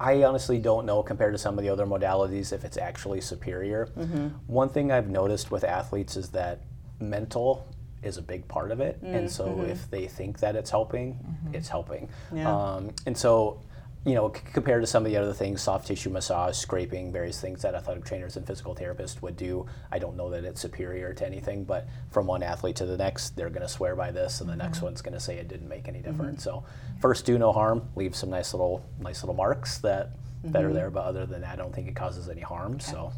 [0.00, 3.88] I honestly don't know compared to some of the other modalities if it's actually superior.
[3.98, 4.28] Mm-hmm.
[4.46, 6.60] One thing I've noticed with athletes is that
[7.00, 7.66] mental
[8.02, 9.70] is a big part of it, and so Mm-hmm.
[9.70, 11.18] if they think that it's helping,
[11.52, 12.08] it's helping.
[12.32, 12.48] Yeah.
[12.48, 13.60] Um, and so,
[14.04, 17.40] you know, c- compared to some of the other things, soft tissue massage, scraping, various
[17.40, 21.12] things that athletic trainers and physical therapists would do, I don't know that it's superior
[21.14, 21.64] to anything.
[21.64, 24.56] But from one athlete to the next, they're going to swear by this, and the
[24.56, 24.86] next mm-hmm.
[24.86, 26.46] one's going to say it didn't make any difference.
[26.46, 26.60] Mm-hmm.
[26.60, 26.64] So,
[27.00, 30.10] first, do no harm, leave some nice little, nice little marks that
[30.44, 30.74] that are mm-hmm.
[30.74, 30.90] there.
[30.90, 32.80] But other than that, I don't think it causes any harm.
[32.80, 33.12] So,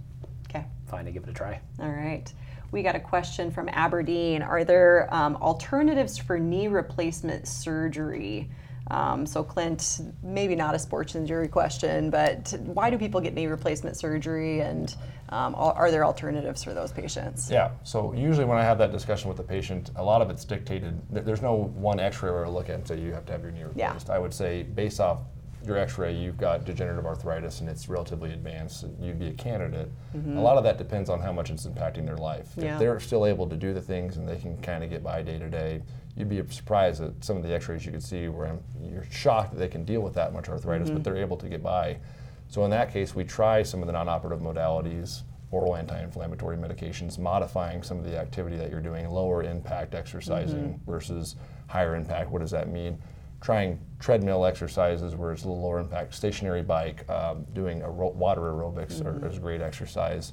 [0.48, 0.64] Okay.
[0.86, 1.60] fine to give it a try.
[1.78, 2.32] All right.
[2.72, 4.42] We got a question from Aberdeen.
[4.42, 8.50] Are there um, alternatives for knee replacement surgery?
[8.90, 13.46] Um, so, Clint, maybe not a sports injury question, but why do people get knee
[13.46, 14.94] replacement surgery and
[15.30, 17.50] um, are there alternatives for those patients?
[17.50, 17.70] Yeah.
[17.84, 21.00] So usually when I have that discussion with the patient, a lot of it's dictated.
[21.08, 23.52] There's no one X-ray where I look at and say you have to have your
[23.52, 23.78] knee replaced.
[23.78, 23.88] Yeah.
[23.88, 24.10] replaced.
[24.10, 25.20] I would say based off
[25.66, 30.36] your x-ray you've got degenerative arthritis and it's relatively advanced you'd be a candidate mm-hmm.
[30.36, 32.74] a lot of that depends on how much it's impacting their life yeah.
[32.74, 35.22] if they're still able to do the things and they can kind of get by
[35.22, 35.82] day to day
[36.16, 39.58] you'd be surprised at some of the x-rays you could see where you're shocked that
[39.58, 40.96] they can deal with that much arthritis mm-hmm.
[40.96, 41.96] but they're able to get by
[42.48, 47.82] so in that case we try some of the non-operative modalities oral anti-inflammatory medications modifying
[47.82, 50.90] some of the activity that you're doing lower impact exercising mm-hmm.
[50.90, 52.98] versus higher impact what does that mean
[53.40, 58.42] trying treadmill exercises where it's a little lower impact, stationary bike, um, doing ro- water
[58.42, 59.24] aerobics mm-hmm.
[59.26, 60.32] is a great exercise,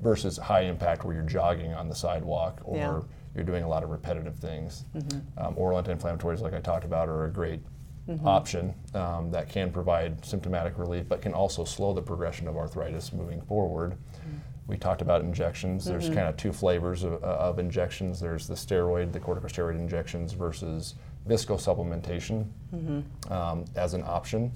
[0.00, 3.00] versus high impact where you're jogging on the sidewalk or yeah.
[3.34, 4.84] you're doing a lot of repetitive things.
[4.96, 5.38] Mm-hmm.
[5.38, 7.60] Um, oral anti-inflammatories, like I talked about, are a great
[8.08, 8.26] mm-hmm.
[8.26, 13.12] option um, that can provide symptomatic relief, but can also slow the progression of arthritis
[13.12, 13.92] moving forward.
[13.92, 14.38] Mm-hmm.
[14.66, 15.84] We talked about injections.
[15.84, 16.14] There's mm-hmm.
[16.14, 18.20] kind of two flavors of, of injections.
[18.20, 20.94] There's the steroid, the corticosteroid injections versus
[21.28, 23.32] viscosupplementation mm-hmm.
[23.32, 24.52] um, as an option.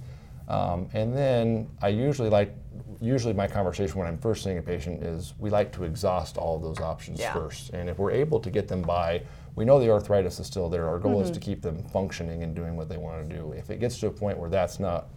[0.48, 2.54] Um, and then I usually like,
[3.00, 6.56] usually my conversation when I'm first seeing a patient is we like to exhaust all
[6.56, 7.32] of those options yeah.
[7.32, 7.70] first.
[7.70, 9.22] And if we're able to get them by,
[9.56, 10.88] we know the arthritis is still there.
[10.88, 11.24] Our goal mm-hmm.
[11.24, 13.52] is to keep them functioning and doing what they want to do.
[13.52, 15.08] If it gets to a point where that's not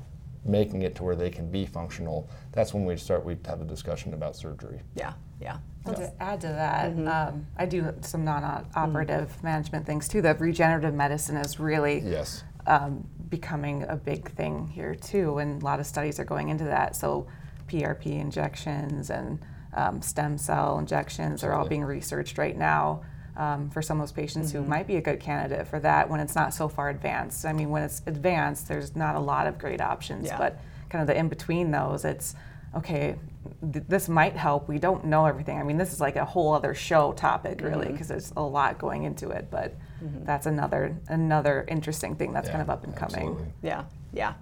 [0.45, 3.65] making it to where they can be functional, that's when we start, we have a
[3.65, 4.81] discussion about surgery.
[4.95, 5.57] Yeah, yeah.
[5.85, 7.07] Well, to add to that, mm-hmm.
[7.07, 9.45] um, I do some non-operative mm-hmm.
[9.45, 10.21] management things too.
[10.21, 12.43] The regenerative medicine is really yes.
[12.67, 16.65] um, becoming a big thing here too, and a lot of studies are going into
[16.65, 16.95] that.
[16.95, 17.27] So,
[17.67, 19.39] PRP injections and
[19.73, 21.55] um, stem cell injections Absolutely.
[21.55, 23.03] are all being researched right now.
[23.39, 24.63] Um, for some of those patients mm-hmm.
[24.63, 27.45] who might be a good candidate for that when it's not so far advanced.
[27.45, 30.37] I mean, when it's advanced, there's not a lot of great options, yeah.
[30.37, 32.35] but kind of the in between those, it's
[32.75, 33.15] okay,
[33.73, 34.67] th- this might help.
[34.67, 35.57] We don't know everything.
[35.57, 38.13] I mean, this is like a whole other show topic, really, because mm-hmm.
[38.13, 39.47] there's a lot going into it.
[39.49, 40.25] But mm-hmm.
[40.25, 43.29] that's another another interesting thing that's yeah, kind of up and coming.
[43.29, 43.47] Absolutely.
[43.61, 44.33] Yeah, yeah.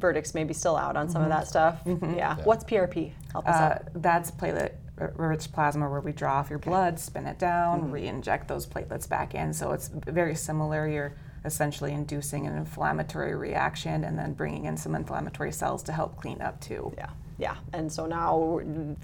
[0.00, 1.32] Verdicts maybe still out on some mm-hmm.
[1.32, 1.84] of that stuff.
[1.84, 2.16] Mm-hmm.
[2.16, 2.36] Yeah.
[2.36, 2.44] yeah.
[2.44, 3.12] What's PRP?
[3.32, 4.02] Help us uh, out.
[4.02, 4.72] That's platelet
[5.16, 7.90] rich plasma where we draw off your blood, spin it down, mm-hmm.
[7.90, 9.52] re-inject those platelets back in.
[9.52, 10.88] So it's very similar.
[10.88, 16.16] You're essentially inducing an inflammatory reaction and then bringing in some inflammatory cells to help
[16.16, 16.92] clean up too.
[16.96, 17.10] Yeah.
[17.38, 18.60] Yeah, and so now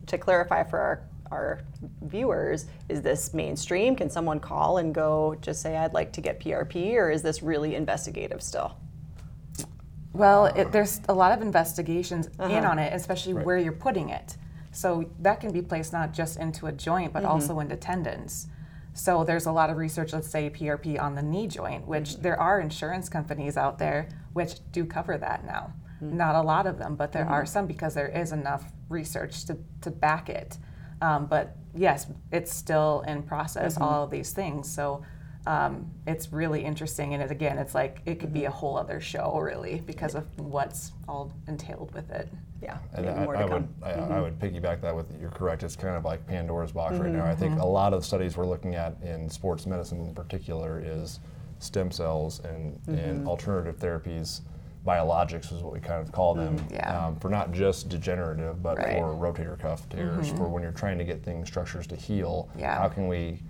[0.07, 1.61] to clarify for our, our
[2.03, 3.97] viewers, is this mainstream?
[3.97, 7.43] Can someone call and go just say, I'd like to get PRP, or is this
[7.43, 8.77] really investigative still?
[10.13, 12.53] Well, it, there's a lot of investigations uh-huh.
[12.53, 13.45] in on it, especially right.
[13.45, 14.37] where you're putting it.
[14.79, 17.33] So that can be placed not just into a joint, but mm-hmm.
[17.33, 18.47] also into tendons.
[18.95, 22.23] So there's a lot of research, let's say PRP on the knee joint, which mm-hmm.
[22.23, 25.73] there are insurance companies out there which do cover that now.
[26.01, 26.17] Mm-hmm.
[26.17, 27.33] Not a lot of them, but there mm-hmm.
[27.33, 30.59] are some because there is enough research to, to back it.
[31.03, 33.83] Um, but yes, it's still in process, mm-hmm.
[33.83, 34.73] all of these things.
[34.73, 35.03] So
[35.49, 37.15] um, it's really interesting.
[37.15, 40.25] And it, again, it's like it could be a whole other show, really, because of
[40.39, 42.29] what's all entailed with it.
[42.61, 43.37] Yeah, and I, I, would
[43.83, 44.13] I, mm-hmm.
[44.13, 45.63] I, would piggyback that with you're correct.
[45.63, 47.05] It's kind of like Pandora's box mm-hmm.
[47.05, 47.25] right now.
[47.25, 47.61] I think mm-hmm.
[47.61, 51.21] a lot of the studies we're looking at in sports medicine in particular is
[51.61, 53.29] stem cells and, and mm-hmm.
[53.29, 54.41] alternative therapies
[54.87, 57.07] biologics is what we kind of call them mm, yeah.
[57.07, 58.97] um, for not just degenerative but right.
[58.97, 60.37] for rotator cuff tears mm-hmm.
[60.37, 62.79] for when you're trying to get things structures to heal yeah.
[62.79, 63.43] how can we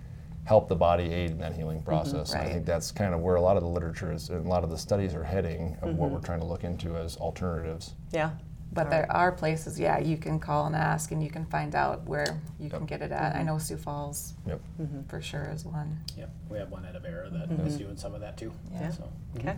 [0.43, 2.49] help the body aid in that healing mm-hmm, process mm-hmm, right.
[2.49, 4.63] i think that's kind of where a lot of the literature is and a lot
[4.63, 5.97] of the studies are heading of mm-hmm.
[5.97, 8.31] what we're trying to look into as alternatives yeah
[8.71, 11.75] but All there are places, yeah, you can call and ask, and you can find
[11.75, 12.71] out where you yep.
[12.71, 13.33] can get it at.
[13.33, 13.39] Mm-hmm.
[13.39, 14.61] I know Sioux Falls, yep.
[14.79, 15.01] mm-hmm.
[15.07, 15.99] for sure, is one.
[16.17, 17.67] Yep, we have one at Avera that mm-hmm.
[17.67, 18.53] is doing some of that too.
[18.71, 18.91] Yeah.
[18.91, 19.09] So.
[19.37, 19.55] Okay.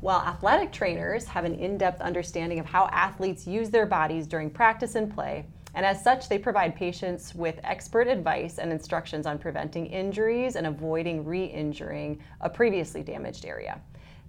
[0.00, 4.50] While athletic trainers have an in depth understanding of how athletes use their bodies during
[4.50, 9.38] practice and play, and as such, they provide patients with expert advice and instructions on
[9.38, 13.80] preventing injuries and avoiding re injuring a previously damaged area.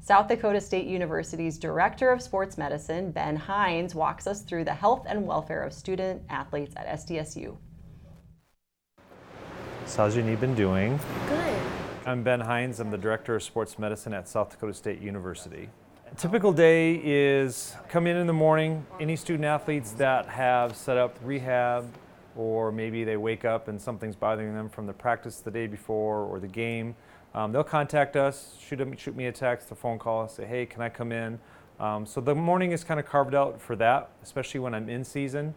[0.05, 5.03] South Dakota State University's Director of Sports Medicine, Ben Hines, walks us through the health
[5.09, 7.57] and welfare of student athletes at SDSU.
[9.87, 10.99] So, how's your knee been doing?
[11.27, 11.59] Good.
[12.05, 12.79] I'm Ben Hines.
[12.79, 15.69] I'm the Director of Sports Medicine at South Dakota State University.
[16.11, 18.85] A typical day is come in in the morning.
[18.99, 21.91] Any student athletes that have set up rehab,
[22.35, 26.25] or maybe they wake up and something's bothering them from the practice the day before
[26.25, 26.95] or the game,
[27.35, 30.65] um, they'll contact us, shoot, them, shoot me a text, a phone call, say, hey,
[30.65, 31.37] can I come in?
[31.81, 35.03] Um, so the morning is kind of carved out for that, especially when I'm in
[35.03, 35.53] season.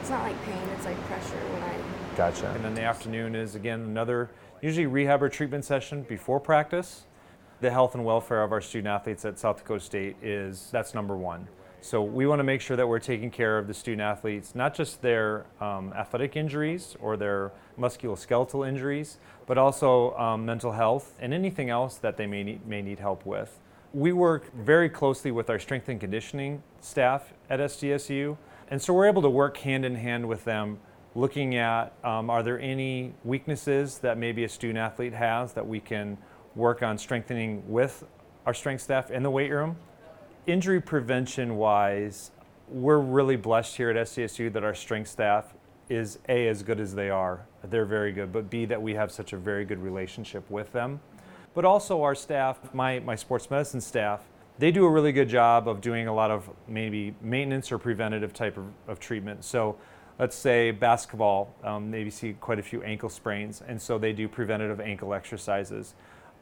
[0.00, 2.16] It's not like pain, it's like pressure when I.
[2.16, 2.50] Gotcha.
[2.50, 4.28] And then the afternoon is again another
[4.60, 7.04] usually rehab or treatment session before practice.
[7.60, 11.16] The health and welfare of our student athletes at South Dakota State is that's number
[11.16, 11.46] one.
[11.80, 14.74] So we want to make sure that we're taking care of the student athletes, not
[14.74, 19.18] just their um, athletic injuries or their musculoskeletal injuries,
[19.48, 23.24] but also um, mental health and anything else that they may need, may need help
[23.24, 23.58] with.
[23.94, 28.36] We work very closely with our strength and conditioning staff at SDSU,
[28.70, 30.78] and so we're able to work hand in hand with them,
[31.14, 35.80] looking at um, are there any weaknesses that maybe a student athlete has that we
[35.80, 36.18] can
[36.54, 38.04] work on strengthening with
[38.44, 39.76] our strength staff in the weight room.
[40.46, 42.32] Injury prevention wise,
[42.68, 45.54] we're really blessed here at SDSU that our strength staff
[45.88, 47.46] is A, as good as they are.
[47.64, 51.00] They're very good, but B, that we have such a very good relationship with them.
[51.54, 54.22] But also, our staff, my, my sports medicine staff,
[54.58, 58.32] they do a really good job of doing a lot of maybe maintenance or preventative
[58.32, 59.44] type of, of treatment.
[59.44, 59.76] So,
[60.18, 64.28] let's say basketball, um, maybe see quite a few ankle sprains, and so they do
[64.28, 65.94] preventative ankle exercises.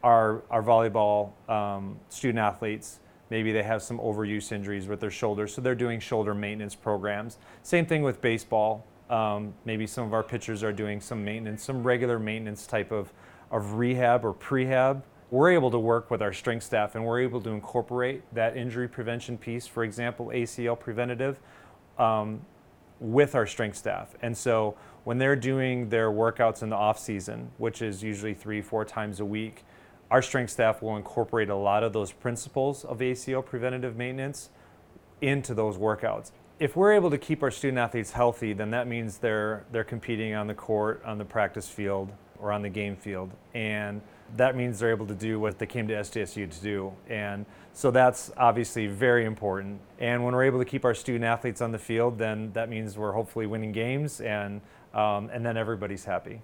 [0.03, 5.55] Our, our volleyball um, student athletes, maybe they have some overuse injuries with their shoulders,
[5.55, 7.39] so they're doing shoulder maintenance programs.
[7.63, 8.85] Same thing with baseball.
[9.11, 13.13] Um, maybe some of our pitchers are doing some maintenance, some regular maintenance type of,
[13.51, 15.03] of rehab or prehab.
[15.31, 18.89] We're able to work with our strength staff and we're able to incorporate that injury
[18.89, 21.39] prevention piece, for example, ACL preventative,
[21.99, 22.41] um,
[23.01, 24.15] with our strength staff.
[24.23, 28.63] And so when they're doing their workouts in the off season, which is usually three,
[28.63, 29.65] four times a week,
[30.11, 34.51] our strength staff will incorporate a lot of those principles of ACL preventative maintenance
[35.21, 36.33] into those workouts.
[36.59, 40.35] If we're able to keep our student athletes healthy, then that means they're they're competing
[40.35, 44.01] on the court, on the practice field, or on the game field, and
[44.37, 46.93] that means they're able to do what they came to SDSU to do.
[47.09, 49.81] And so that's obviously very important.
[49.99, 52.97] And when we're able to keep our student athletes on the field, then that means
[52.97, 54.63] we're hopefully winning games, and
[54.95, 56.41] um, and then everybody's happy.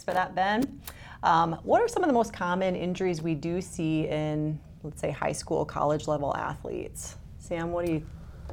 [0.00, 0.80] Thanks for that, Ben.
[1.22, 5.10] Um, what are some of the most common injuries we do see in, let's say,
[5.10, 7.16] high school, college level athletes?
[7.38, 8.06] Sam, what do you?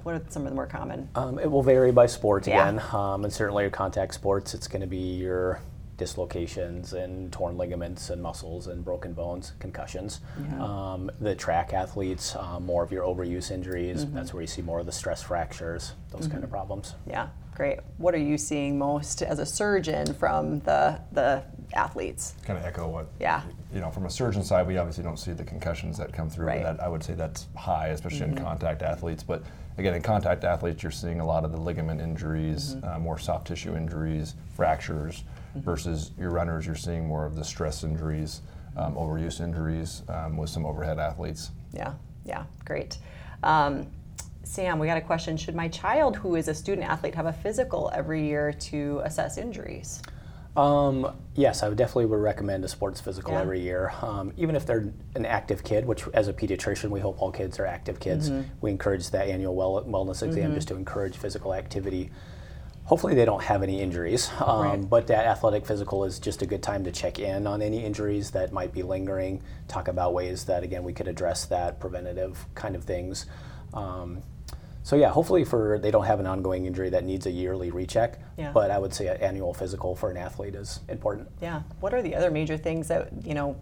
[0.04, 1.10] What are some of the more common?
[1.16, 3.14] Um, it will vary by sport again, yeah.
[3.14, 4.54] um, and certainly your contact sports.
[4.54, 5.62] It's going to be your
[5.98, 10.22] dislocations and torn ligaments and muscles and broken bones, concussions.
[10.50, 10.64] Yeah.
[10.64, 14.06] Um, the track athletes, um, more of your overuse injuries.
[14.06, 14.16] Mm-hmm.
[14.16, 16.34] That's where you see more of the stress fractures, those mm-hmm.
[16.34, 16.94] kind of problems.
[17.10, 17.30] Yeah.
[17.58, 17.80] Great.
[17.98, 21.42] What are you seeing most as a surgeon from the the
[21.74, 22.36] athletes?
[22.46, 23.08] Kind of echo what.
[23.20, 23.42] Yeah.
[23.74, 26.46] You know, from a surgeon side, we obviously don't see the concussions that come through.
[26.46, 26.62] Right.
[26.62, 28.38] That I would say that's high, especially mm-hmm.
[28.38, 29.24] in contact athletes.
[29.24, 29.42] But
[29.80, 32.88] again, in contact athletes, you're seeing a lot of the ligament injuries, mm-hmm.
[32.88, 35.62] uh, more soft tissue injuries, fractures, mm-hmm.
[35.62, 36.68] versus your runners.
[36.68, 38.42] You're seeing more of the stress injuries,
[38.76, 41.50] um, overuse injuries um, with some overhead athletes.
[41.74, 41.94] Yeah.
[42.24, 42.44] Yeah.
[42.66, 43.00] Great.
[43.42, 43.88] Um,
[44.48, 45.38] Sam, we got a question.
[45.38, 49.38] Should my child, who is a student athlete, have a physical every year to assess
[49.38, 50.02] injuries?
[50.56, 53.42] Um, yes, I would definitely would recommend a sports physical yeah.
[53.42, 53.94] every year.
[54.02, 57.60] Um, even if they're an active kid, which as a pediatrician, we hope all kids
[57.60, 58.30] are active kids.
[58.32, 58.50] Mm-hmm.
[58.62, 60.56] We encourage that annual well, wellness exam mm-hmm.
[60.56, 62.10] just to encourage physical activity.
[62.86, 64.90] Hopefully, they don't have any injuries, um, right.
[64.90, 68.32] but that athletic physical is just a good time to check in on any injuries
[68.32, 69.44] that might be lingering.
[69.68, 73.26] Talk about ways that, again, we could address that, preventative kind of things.
[73.74, 74.24] Um,
[74.88, 78.22] so yeah, hopefully for they don't have an ongoing injury that needs a yearly recheck.
[78.38, 78.54] Yeah.
[78.54, 81.28] But I would say an annual physical for an athlete is important.
[81.42, 81.64] Yeah.
[81.82, 83.58] What are the other major things that you know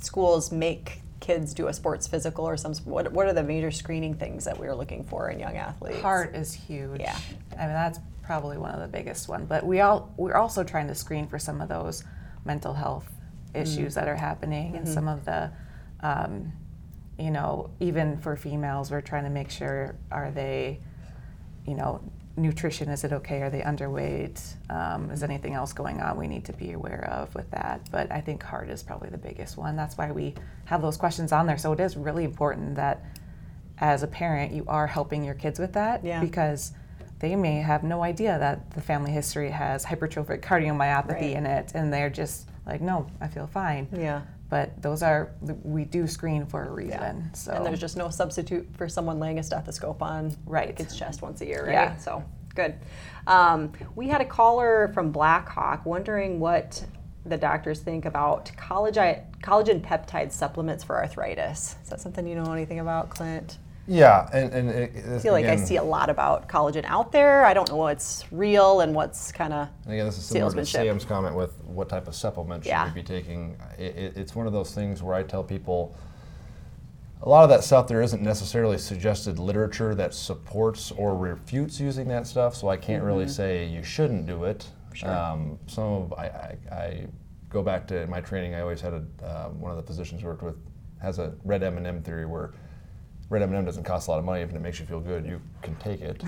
[0.00, 4.12] schools make kids do a sports physical or some what, what are the major screening
[4.12, 7.18] things that we're looking for in young athletes heart is huge yeah
[7.58, 10.86] i mean that's probably one of the biggest one but we all we're also trying
[10.86, 12.04] to screen for some of those
[12.46, 13.06] mental health
[13.52, 14.76] issues mm that are happening mm-hmm.
[14.76, 15.50] and some of the
[16.00, 16.50] um,
[17.20, 20.80] you know, even for females, we're trying to make sure are they,
[21.66, 22.00] you know,
[22.36, 23.42] nutrition, is it okay?
[23.42, 24.40] Are they underweight?
[24.70, 27.88] Um, is anything else going on we need to be aware of with that?
[27.90, 29.76] But I think heart is probably the biggest one.
[29.76, 31.58] That's why we have those questions on there.
[31.58, 33.04] So it is really important that
[33.78, 36.20] as a parent, you are helping your kids with that yeah.
[36.20, 36.72] because
[37.18, 41.36] they may have no idea that the family history has hypertrophic cardiomyopathy right.
[41.36, 43.88] in it and they're just like, no, I feel fine.
[43.94, 45.30] Yeah but those are
[45.62, 47.24] we do screen for a reason.
[47.24, 47.32] Yeah.
[47.32, 51.22] So and there's just no substitute for someone laying a stethoscope on right kid's chest
[51.22, 51.72] once a year, right?
[51.72, 51.96] Yeah.
[51.96, 52.24] So
[52.54, 52.74] good.
[53.26, 56.84] Um, we had a caller from Blackhawk wondering what
[57.24, 61.76] the doctors think about collagen collagen peptide supplements for arthritis.
[61.82, 63.58] Is that something you know anything about, Clint?
[63.86, 67.10] Yeah, and, and it, I feel like again, I see a lot about collagen out
[67.10, 67.44] there.
[67.44, 70.06] I don't know what's real and what's kind of again.
[70.06, 72.92] This is similar to Sam's comment with what type of supplement should yeah.
[72.92, 73.56] we be taking.
[73.78, 75.96] It, it, it's one of those things where I tell people
[77.22, 82.08] a lot of that stuff there isn't necessarily suggested literature that supports or refutes using
[82.08, 82.54] that stuff.
[82.54, 83.06] So I can't mm-hmm.
[83.06, 84.68] really say you shouldn't do it.
[84.94, 85.10] Sure.
[85.10, 87.06] Um, some of I, I, I,
[87.48, 88.54] go back to my training.
[88.54, 90.56] I always had a uh, one of the physicians worked with
[91.00, 92.52] has a red M and M theory where
[93.30, 94.42] red M&M doesn't cost a lot of money.
[94.42, 96.22] If it makes you feel good, you can take it.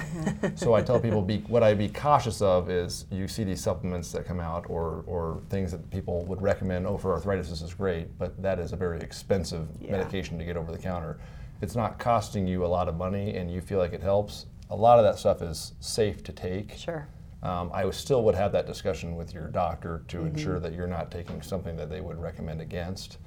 [0.55, 4.12] so I tell people, be, what I be cautious of is you see these supplements
[4.12, 7.74] that come out or, or things that people would recommend, oh, for arthritis this is
[7.74, 9.90] great, but that is a very expensive Yeah.
[9.90, 11.18] medication to get over the counter.
[11.57, 14.46] If it's not costing you a lot of money and you feel like it helps,
[14.70, 16.72] a lot of that stuff is safe to take.
[16.76, 17.09] Sure.
[17.42, 20.26] Um, I still would have that discussion with your doctor to Mm-hmm.
[20.28, 23.18] ensure that you're not taking something that they would recommend against.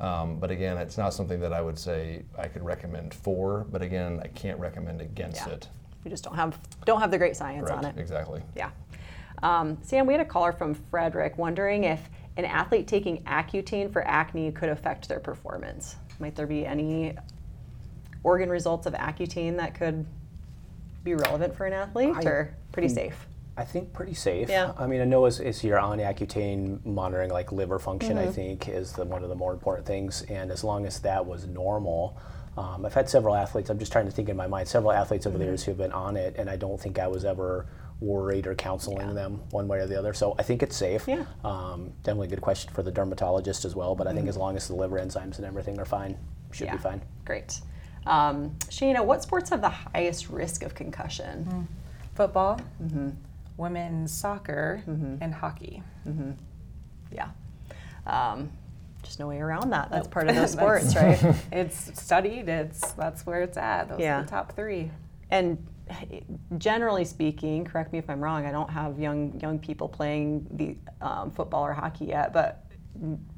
[0.00, 3.66] Um, but again, it's not something that I would say I could recommend for.
[3.70, 5.54] But again, I can't recommend against Yeah.
[5.54, 5.68] it.
[6.04, 7.84] We just don't have don't have the great science Correct.
[7.84, 7.98] on it.
[7.98, 8.42] Exactly.
[8.56, 8.70] Yeah.
[9.42, 14.06] Um, Sam, we had a caller from Frederick wondering if an athlete taking Accutane for
[14.06, 15.96] acne could affect their performance.
[16.20, 17.16] Might there be any
[18.24, 20.04] organ results of Accutane that could
[21.04, 23.27] be relevant for an athlete, I- or pretty safe?
[23.58, 24.48] I think pretty safe.
[24.48, 24.72] Yeah.
[24.78, 28.28] I mean, I know as, as you're on Accutane, monitoring like liver function, Mm-hmm.
[28.28, 30.22] I think, is the, one of the more important things.
[30.28, 32.16] And as long as that was normal,
[32.56, 33.68] um, I've had several athletes.
[33.68, 34.68] I'm just trying to think in my mind.
[34.68, 35.50] Several athletes over the Mm-hmm.
[35.50, 37.66] years who have been on it, and I don't think I was ever
[38.00, 40.14] worried or counseling them one way or the other.
[40.14, 41.08] So I think it's safe.
[41.08, 41.24] Yeah.
[41.44, 43.96] Um, definitely a good question for the dermatologist as well.
[43.96, 46.16] But I think as long as the liver enzymes and everything are fine,
[46.52, 46.74] should Mm-hmm.
[46.74, 46.76] Yeah.
[46.76, 47.02] be fine.
[47.24, 47.60] Great.
[48.06, 51.66] Um, Shayna, what sports have the highest risk of concussion?
[52.14, 52.60] Football,
[53.58, 55.82] women's soccer, and hockey.
[57.12, 57.28] Yeah.
[58.06, 58.50] Um,
[59.02, 59.90] just no way around that.
[59.90, 61.22] That's part of those sports, right?
[61.52, 62.48] It's studied.
[62.48, 63.88] It's that's where it's at.
[63.90, 64.20] Those Yeah.
[64.20, 64.90] are the top three.
[65.30, 65.58] and
[66.58, 68.44] generally speaking, correct me if I'm wrong.
[68.46, 72.64] I don't have young young people playing the um, football or hockey yet, but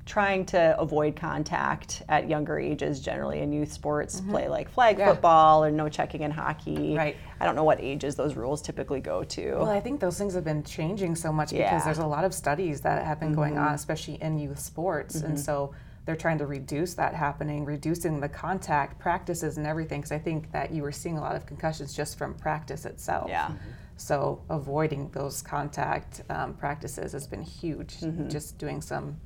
[0.06, 4.30] trying to avoid contact at younger ages, generally in youth sports, mm-hmm.
[4.30, 5.10] play like flag Yeah.
[5.10, 6.96] football or no checking in hockey.
[6.96, 7.16] Right.
[7.38, 9.54] I don't know what ages those rules typically go to.
[9.56, 11.70] Well, I think those things have been changing so much Yeah.
[11.70, 13.74] because there's a lot of studies that have been going on, mm-hmm.
[13.74, 15.36] especially in youth sports, and mm-hmm.
[15.36, 15.74] so
[16.06, 20.00] they're trying to reduce that happening, reducing the contact practices and everything.
[20.00, 23.28] Because I think that you were seeing a lot of concussions just from practice itself.
[23.28, 23.52] Yeah.
[23.96, 28.00] So avoiding those contact um, practices has been huge.
[28.28, 29.20] Just doing some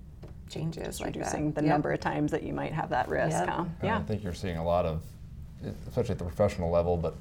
[0.49, 1.55] changes like reducing that.
[1.57, 1.71] the Yep.
[1.71, 3.31] number of times that you might have that risk.
[3.37, 3.49] Yep.
[3.49, 3.65] Huh?
[3.83, 3.99] Yeah.
[3.99, 5.03] I think you're seeing a lot of,
[5.89, 7.15] especially at the professional level, but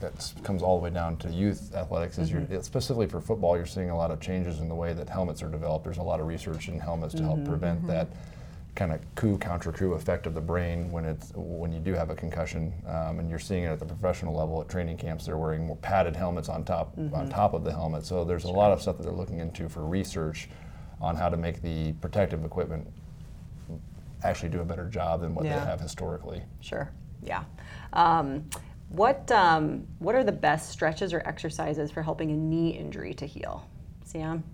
[0.00, 2.18] that comes all the way down to youth athletics.
[2.18, 2.52] Is Mm-hmm.
[2.52, 5.42] you're, specifically for football, you're seeing a lot of changes in the way that helmets
[5.42, 5.84] are developed.
[5.84, 7.28] There's a lot of research in helmets to Mm-hmm.
[7.34, 8.08] help prevent that
[8.74, 12.14] kind of coup contrecoup effect of the brain when it's when you do have a
[12.14, 12.74] concussion.
[12.86, 15.24] Um, and you're seeing it at the professional level at training camps.
[15.24, 17.14] They're wearing more padded helmets on top Mm-hmm.
[17.14, 18.04] on top of the helmet.
[18.04, 20.50] So there's a lot of stuff that they're looking into for research
[21.00, 22.86] on how to make the protective equipment
[24.22, 25.58] actually do a better job than what Yeah.
[25.58, 26.42] they have historically.
[26.60, 26.90] Sure.
[27.22, 27.44] Yeah.
[27.92, 28.48] Um,
[28.88, 33.26] what um, What are the best stretches or exercises for helping a knee injury to
[33.26, 33.66] heal?
[34.04, 34.44] Sam,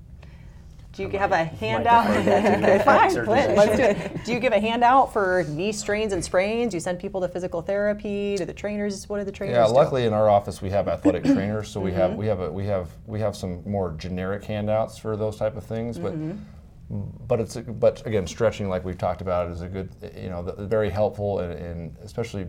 [0.93, 2.07] do you have a handout?
[2.07, 2.75] defer that to you.
[2.75, 4.25] Okay, Fine, Clint, let's do it.
[4.25, 6.75] Do you give a handout for knee strains and sprains?
[6.75, 8.37] You send people to physical therapy.
[8.37, 9.09] Do the trainers?
[9.09, 9.69] What are the trainers Yeah, do?
[9.69, 9.77] Mm-hmm.
[9.77, 12.67] luckily in our office we have athletic trainers, so we have we have a, we
[12.67, 16.13] have we have some more generic handouts for those type of things, but.
[16.15, 16.39] Mm-hmm.
[17.27, 20.69] But it's but again, stretching like we've talked about is a good you know th-
[20.69, 22.49] very helpful and, and especially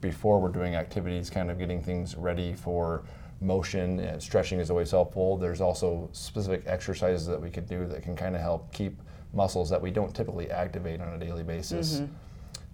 [0.00, 3.04] before we're doing activities, kind of getting things ready for
[3.40, 4.00] motion.
[4.00, 5.36] And stretching is always helpful.
[5.36, 9.00] There's also specific exercises that we could do that can kind of help keep
[9.32, 12.02] muscles that we don't typically activate on a daily basis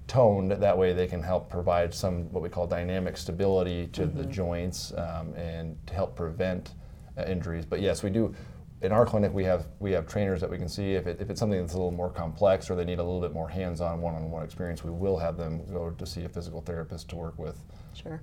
[0.06, 0.50] toned.
[0.52, 4.92] That way, they can help provide some what we call dynamic stability to the joints
[4.96, 6.72] um, and to help prevent
[7.16, 7.64] uh, injuries.
[7.64, 8.34] But yes, we do.
[8.82, 11.30] In our clinic, we have we have trainers that we can see if, it, if
[11.30, 14.02] it's something that's a little more complex or they need a little bit more hands-on,
[14.02, 14.84] one-on-one experience.
[14.84, 17.58] We will have them go to see a physical therapist to work with.
[17.94, 18.20] Sure.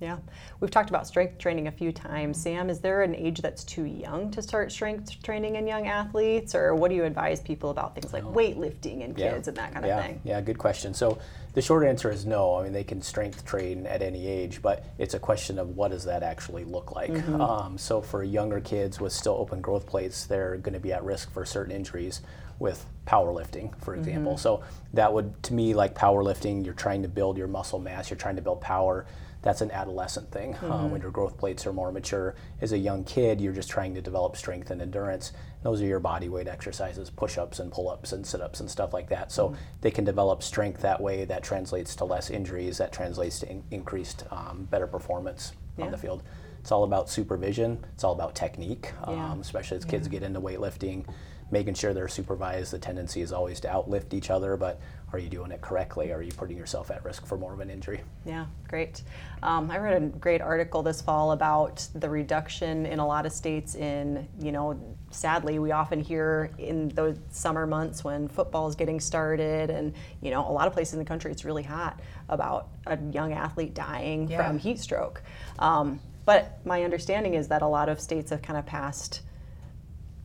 [0.00, 0.18] Yeah.
[0.60, 2.40] We've talked about strength training a few times.
[2.40, 6.54] Sam, is there an age that's too young to start strength training in young athletes?
[6.54, 9.86] Or what do you advise people about things like weightlifting in kids and that kind
[9.86, 10.20] of yeah, thing?
[10.22, 10.92] Yeah, good question.
[10.92, 11.18] So
[11.54, 12.56] the short answer is no.
[12.56, 15.92] I mean, they can strength train at any age, but it's a question of what
[15.92, 17.10] does that actually look like.
[17.10, 17.40] Mm-hmm.
[17.40, 21.04] Um, so for younger kids with still open growth plates, they're going to be at
[21.04, 22.20] risk for certain injuries
[22.58, 24.00] with powerlifting, for Mm-hmm.
[24.00, 24.36] example.
[24.36, 28.18] So that would, to me, like powerlifting, you're trying to build your muscle mass, you're
[28.18, 29.06] trying to build power.
[29.46, 30.54] That's an adolescent thing.
[30.54, 30.72] Mm-hmm.
[30.72, 33.94] Um, when your growth plates are more mature, as a young kid, you're just trying
[33.94, 35.30] to develop strength and endurance.
[35.62, 39.30] Those are your body weight exercises, push-ups and pull-ups and sit-ups and stuff like that.
[39.30, 41.24] So they can develop strength that way.
[41.26, 42.78] That translates to less injuries.
[42.78, 45.84] That translates to in- increased, um, better performance Yeah.
[45.84, 46.24] on the field.
[46.58, 47.84] It's all about supervision.
[47.94, 49.30] It's all about technique, Yeah.
[49.30, 51.04] um, especially as kids get into weightlifting.
[51.48, 52.72] making sure they're supervised.
[52.72, 54.80] The tendency is always to outlift each other, but
[55.12, 56.12] are you doing it correctly?
[56.12, 58.00] Are you putting yourself at risk for more of an injury?
[58.24, 59.02] Yeah, great.
[59.42, 63.32] Um, I read a great article this fall about the reduction in a lot of
[63.32, 64.78] states in, you know,
[65.12, 70.30] sadly, we often hear in those summer months when football is getting started and, you
[70.32, 73.74] know, a lot of places in the country it's really hot about a young athlete
[73.74, 74.44] dying Yeah.
[74.48, 75.22] from heat stroke.
[75.60, 79.22] Um, but my understanding is that a lot of states have kind of passed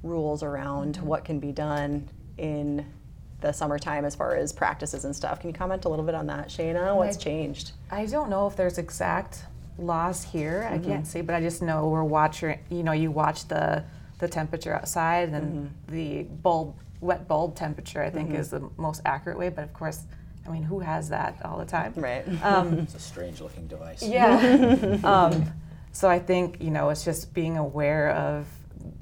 [0.01, 1.05] rules around Mm-hmm.
[1.05, 2.09] what can be done
[2.39, 2.85] in
[3.41, 5.39] the summertime as far as practices and stuff.
[5.39, 6.95] Can you comment a little bit on that, Shayna?
[6.95, 7.71] What's I- changed?
[7.91, 9.43] I don't know if there's exact
[9.77, 10.67] laws here.
[10.71, 10.89] I Mm-hmm.
[10.89, 12.57] can't say, but I just know we're watching.
[12.69, 13.83] You know, you watch the
[14.19, 15.91] the temperature outside, and Mm-hmm.
[15.95, 18.01] the bulb wet bulb temperature.
[18.03, 19.49] I think is the most accurate way.
[19.49, 20.01] But of course,
[20.47, 21.93] I mean, who has that all the time?
[21.95, 22.25] Right.
[22.43, 24.03] Um, It's a strange looking device.
[24.03, 24.97] yeah.
[25.03, 25.51] um,
[25.93, 28.45] so I think you know it's just being aware of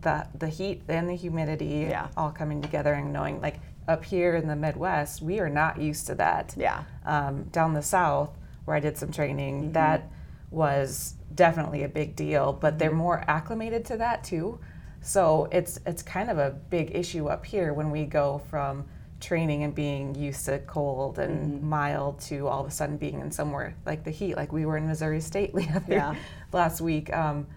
[0.02, 2.08] the the heat and the humidity Yeah.
[2.16, 3.60] all coming together and knowing like
[3.90, 6.54] up here in the Midwest we are not used to that.
[6.56, 6.84] Yeah.
[7.06, 8.30] Um, down the south
[8.66, 10.12] where I did some training, that
[10.52, 12.54] was definitely a big deal.
[12.54, 14.60] But they're more acclimated to that too.
[15.02, 18.86] So it's it's kind of a big issue up here when we go from
[19.20, 23.32] training and being used to cold and mild to all of a sudden being in
[23.32, 25.52] somewhere like the heat, like we were in Missouri State
[25.88, 26.16] Yeah.
[26.54, 27.12] last week.
[27.14, 27.48] Um,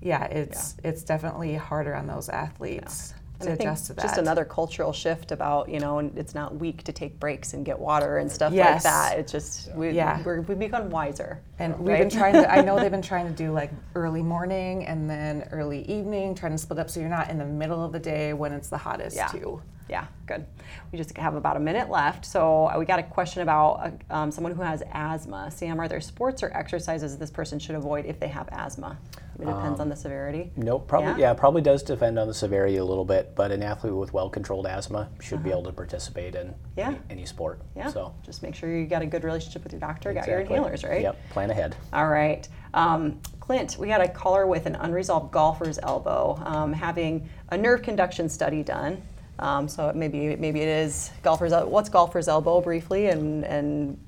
[0.00, 4.02] yeah, it's it's definitely harder on those athletes And to I think adjust to that.
[4.02, 7.64] just another cultural shift about you know, and it's not weak to take breaks and
[7.64, 8.82] get water and stuff like Yes.
[8.82, 9.18] that.
[9.18, 10.22] It's just we, Yeah.
[10.24, 11.40] we're, we've become wiser.
[11.60, 14.86] And we've been trying to, I know they've been trying to do like early morning
[14.86, 17.92] and then early evening, trying to split up so you're not in the middle of
[17.92, 19.28] the day when it's the hottest Yeah.
[19.28, 19.62] too.
[19.88, 20.44] Yeah, good.
[20.92, 22.24] We just have about a minute left.
[22.26, 25.50] So we got a question about uh, um, someone who has asthma.
[25.50, 28.98] Sam, are there sports or exercises this person should avoid if they have asthma?
[29.40, 30.50] It depends on the severity.
[30.56, 31.28] Nope, probably Yeah?
[31.28, 31.34] yeah?
[31.34, 35.08] probably does depend on the severity a little bit, but an athlete with well-controlled asthma
[35.20, 36.54] should be able to participate in Uh-huh.
[36.76, 36.86] Yeah.
[36.88, 37.60] any, any sport.
[37.76, 37.86] Yeah.
[37.86, 40.86] So Just make sure you got a good relationship with your doctor, got your inhalers,
[40.88, 41.02] right?
[41.02, 41.30] Yep.
[41.30, 41.76] Plan ahead.
[41.92, 42.48] All right.
[42.74, 47.82] Um, Clint, we had a caller with an unresolved golfer's elbow um, having a nerve
[47.82, 49.00] conduction study done.
[49.38, 51.52] Um, so maybe maybe it is golfer's.
[51.52, 53.98] What's golfer's elbow briefly, and and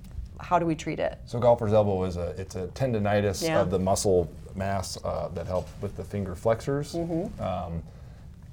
[0.41, 1.19] how do we treat it?
[1.27, 3.61] So golfer's elbow is a it's a tendonitis Yeah.
[3.61, 6.95] of the muscle mass uh, that help with the finger flexors.
[6.95, 7.43] Mm-hmm.
[7.43, 7.83] Um,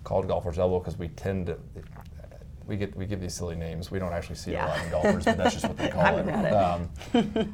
[0.04, 1.58] called golfer's elbow because we tend to
[2.68, 3.90] we get we give these silly names.
[3.90, 4.68] We don't actually see it Yeah.
[4.68, 6.28] a lot in golfers, but that's just what they call it.
[6.28, 6.54] it.
[6.54, 6.90] Um,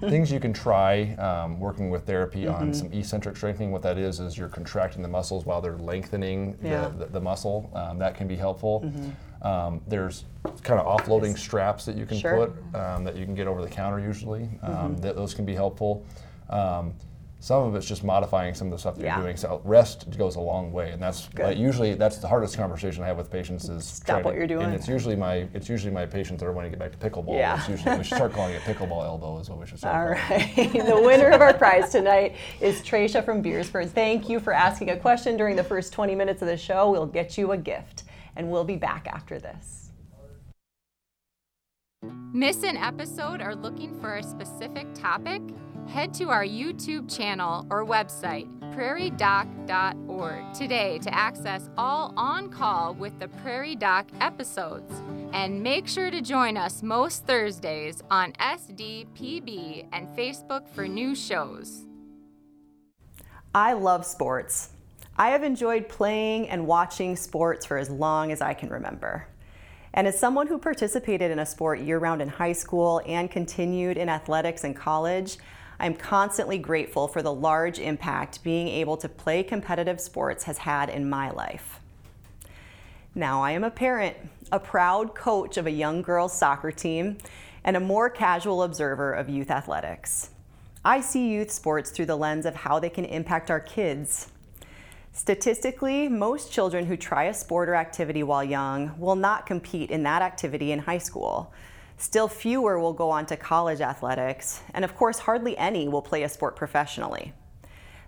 [0.09, 2.53] things you can try um, working with therapy Mm-hmm.
[2.61, 3.71] on some eccentric strengthening.
[3.71, 6.85] What that is is you're contracting the muscles while they're lengthening Yeah.
[6.85, 6.99] Mm-hmm.
[6.99, 7.69] the, the, the muscle.
[7.75, 8.91] Um, that can be helpful.
[9.43, 10.23] Um, there's
[10.63, 12.47] kind of offloading straps that you can Sure.
[12.47, 14.49] put um, that you can get over the counter usually.
[14.61, 16.05] Um, th- those can be helpful.
[17.43, 19.17] Some of it's just modifying some of the stuff that Yeah.
[19.17, 19.35] you're doing.
[19.35, 23.07] So rest goes a long way, and that's like, usually that's the hardest conversation I
[23.07, 24.63] have with patients is Stop trying what to- you're doing.
[24.67, 27.09] And it's usually my it's usually my patients that are wanting to get back to
[27.09, 27.37] pickleball.
[27.37, 27.57] Yeah.
[27.59, 29.93] It's usually, we should start calling it pickleball elbow is what we should start.
[30.11, 30.71] All calling right.
[30.85, 33.89] the winner of our prize tonight is Tracia from Beresford.
[33.89, 36.91] Thank you for asking a question during the first 20 minutes of the show.
[36.91, 38.03] We'll get you a gift,
[38.37, 39.91] and we'll be back after this.
[42.31, 45.41] Miss an episode or looking for a specific topic?
[45.87, 53.17] Head to our YouTube channel or website, prairiedoc.org, today to access all on call with
[53.19, 54.91] the Prairie Doc episodes.
[55.33, 61.85] And make sure to join us most Thursdays on SDPB and Facebook for new shows.
[63.53, 64.69] I love sports.
[65.15, 69.27] I have enjoyed playing and watching sports for as long as I can remember.
[69.93, 73.97] And as someone who participated in a sport year round in high school and continued
[73.97, 75.37] in athletics in college,
[75.83, 80.89] I'm constantly grateful for the large impact being able to play competitive sports has had
[80.89, 81.81] in my life.
[83.13, 84.15] Now I am a parent,
[84.49, 87.17] a proud coach of a young girls soccer team,
[87.65, 90.29] and a more casual observer of youth athletics.
[90.85, 94.31] I see youth sports through the lens of how they can impact our kids.
[95.11, 100.03] Statistically, most children who try a sport or activity while young will not compete in
[100.03, 101.51] that activity in high school.
[101.97, 106.23] Still fewer will go on to college athletics, and of course, hardly any will play
[106.23, 107.33] a sport professionally.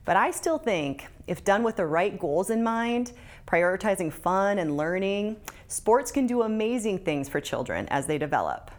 [0.04, 3.14] But I still think, if done with the right goals in mind,
[3.48, 8.70] prioritizing fun and learning, sports can do amazing things for children as they develop.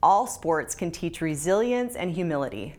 [0.00, 2.76] All sports can teach resilience and humility.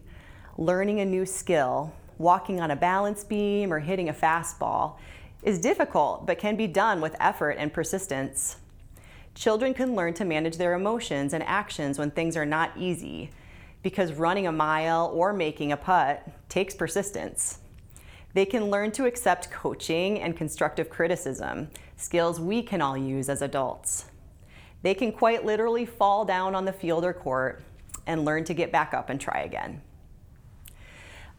[0.57, 4.97] Learning a new skill, walking on a balance beam, or hitting a fastball
[5.43, 8.57] is difficult but can be done with effort and persistence.
[9.36, 13.30] Children can learn to manage their emotions and actions when things are not easy
[13.84, 17.59] because running a mile or making a putt takes persistence.
[18.34, 23.41] They can learn to accept coaching and constructive criticism, skills we can all use as
[23.41, 24.05] adults.
[24.82, 27.61] They can quite literally fall down on the field or court
[28.05, 29.82] and learn to get back up and try again.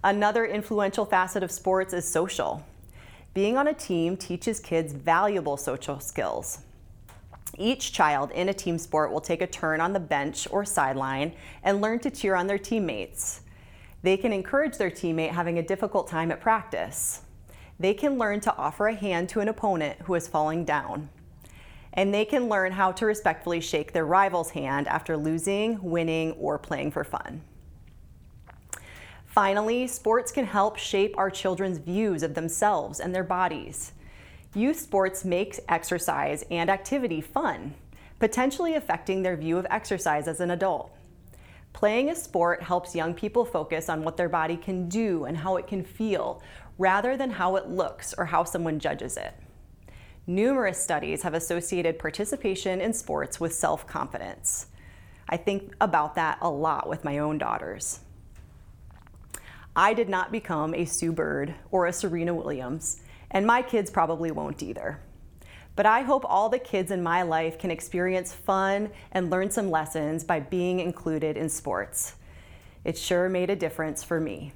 [0.02, 2.64] Another influential facet of sports is social.
[3.34, 6.60] Being on a team teaches kids valuable social skills.
[7.58, 11.34] Each child in a team sport will take a turn on the bench or sideline
[11.62, 13.42] and learn to cheer on their teammates.
[14.02, 17.22] They can encourage their teammate having a difficult time at practice.
[17.78, 21.08] They can learn to offer a hand to an opponent who is falling down.
[21.92, 26.58] And they can learn how to respectfully shake their rival's hand after losing, winning, or
[26.58, 27.42] playing for fun.
[29.26, 33.92] Finally, sports can help shape our children's views of themselves and their bodies.
[34.54, 37.74] Youth sports make exercise and activity fun,
[38.18, 40.90] potentially affecting their view of exercise as an adult.
[41.72, 45.56] Playing a sport helps young people focus on what their body can do and how
[45.56, 46.42] it can feel,
[46.78, 49.34] rather than how it looks or how someone judges it.
[50.26, 54.66] Numerous studies have associated participation in sports with self confidence.
[55.28, 58.00] I think about that a lot with my own daughters.
[59.76, 64.30] I did not become a Sue Bird or a Serena Williams, and my kids probably
[64.30, 65.00] won't either.
[65.76, 69.70] But I hope all the kids in my life can experience fun and learn some
[69.70, 72.14] lessons by being included in sports.
[72.84, 74.52] It sure made a difference for me.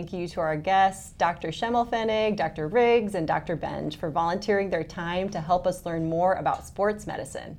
[0.00, 1.48] Thank you to our guests, Dr.
[1.48, 2.68] Schimelpfenig, Dr.
[2.68, 3.54] Riggs, and Dr.
[3.54, 7.58] Benge for volunteering their time to help us learn more about sports medicine.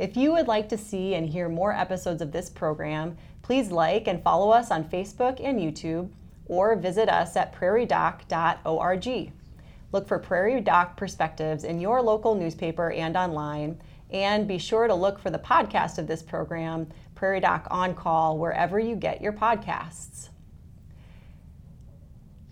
[0.00, 4.08] If you would like to see and hear more episodes of this program, please like
[4.08, 6.08] and follow us on Facebook and YouTube
[6.46, 9.32] or visit us at prairiedoc.org.
[9.92, 14.94] Look for Prairie Doc perspectives in your local newspaper and online, and be sure to
[14.94, 19.32] look for the podcast of this program, Prairie Doc On Call, wherever you get your
[19.32, 20.30] podcasts.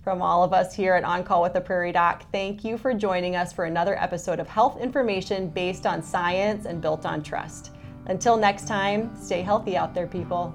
[0.06, 2.94] From all of us here at On Call with the Prairie Doc, thank you for
[2.94, 7.72] joining us for another episode of health information based on science and built on trust.
[8.06, 10.54] Until next time, stay healthy out there, people.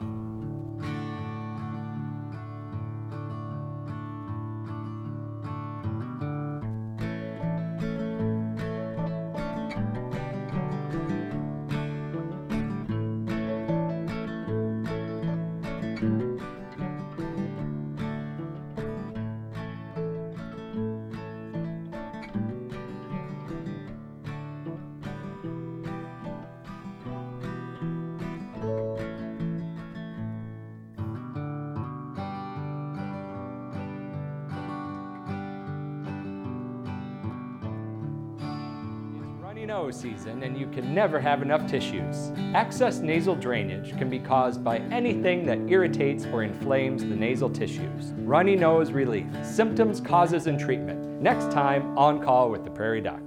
[40.71, 42.31] Can never have enough tissues.
[42.53, 48.13] Excess nasal drainage can be caused by anything that irritates or inflames the nasal tissues.
[48.17, 51.21] Runny nose relief, symptoms, causes, and treatment.
[51.21, 53.21] Next time on Call with the Prairie Doc.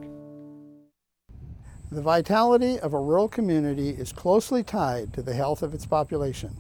[1.93, 6.57] The vitality of a rural community is closely tied to the health of its population.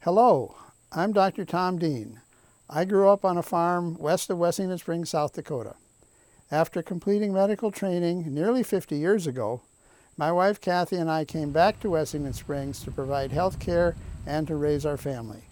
[0.00, 0.56] Hello,
[0.90, 1.44] I'm Dr.
[1.44, 2.20] Tom Dean.
[2.68, 5.76] I grew up on a farm west of Wessington Springs, South Dakota.
[6.50, 9.62] After completing medical training nearly 50 years ago,
[10.16, 13.96] my wife Kathy and I came back to Wessington Springs to provide health care
[14.26, 15.44] and to raise our family.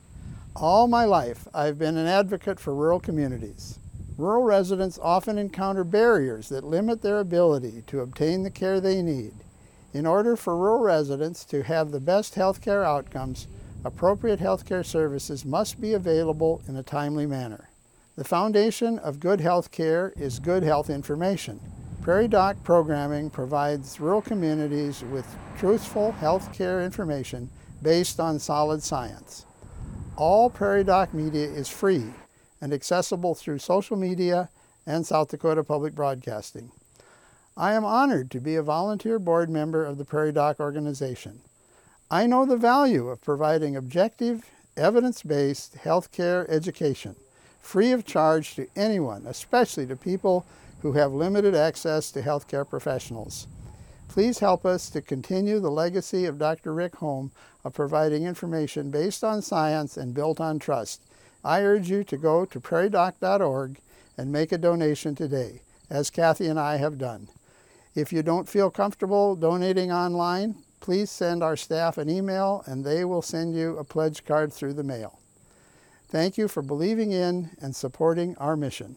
[0.55, 3.79] All my life, I've been an advocate for rural communities.
[4.19, 9.33] Rural residents often encounter barriers that limit their ability to obtain the care they need.
[9.95, 13.49] In order for rural residents to have the best health care outcomes,
[13.85, 17.71] appropriate health care services must be available in a timely manner.
[18.17, 21.61] The foundation of good health care is good health information.
[22.03, 25.26] Prairie Doc programming provides rural communities with
[25.59, 27.51] truthful health care information
[27.82, 29.44] based on solid science.
[30.16, 32.07] All Prairie Doc media is free
[32.59, 34.48] and accessible through social media
[34.86, 36.70] and South Dakota Public Broadcasting.
[37.55, 41.40] I am honored to be a volunteer board member of the Prairie Doc organization.
[42.11, 47.16] I know the value of providing objective, evidence-based healthcare education
[47.61, 50.46] free of charge to anyone, especially to people
[50.83, 53.47] who have limited access to healthcare professionals.
[54.09, 56.74] Please help us to continue the legacy of Dr.
[56.74, 57.31] Rick Holm
[57.64, 61.03] of providing information based on science and built on trust.
[61.45, 63.78] I urge you to go to prairiedoc.org
[64.16, 67.28] and make a donation today, as Kathy and I have done.
[67.95, 73.05] If you don't feel comfortable donating online, please send our staff an email and they
[73.05, 75.18] will send you a pledge card through the mail.
[76.09, 78.97] Thank you for believing in and supporting our mission.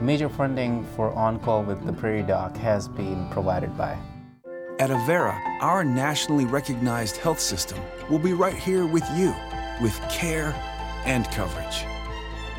[0.00, 3.96] Major funding for On Call with the Prairie Doc has been provided by.
[4.80, 7.78] At Avera, our nationally recognized health system
[8.10, 9.32] will be right here with you
[9.80, 10.52] with care
[11.04, 11.84] and coverage.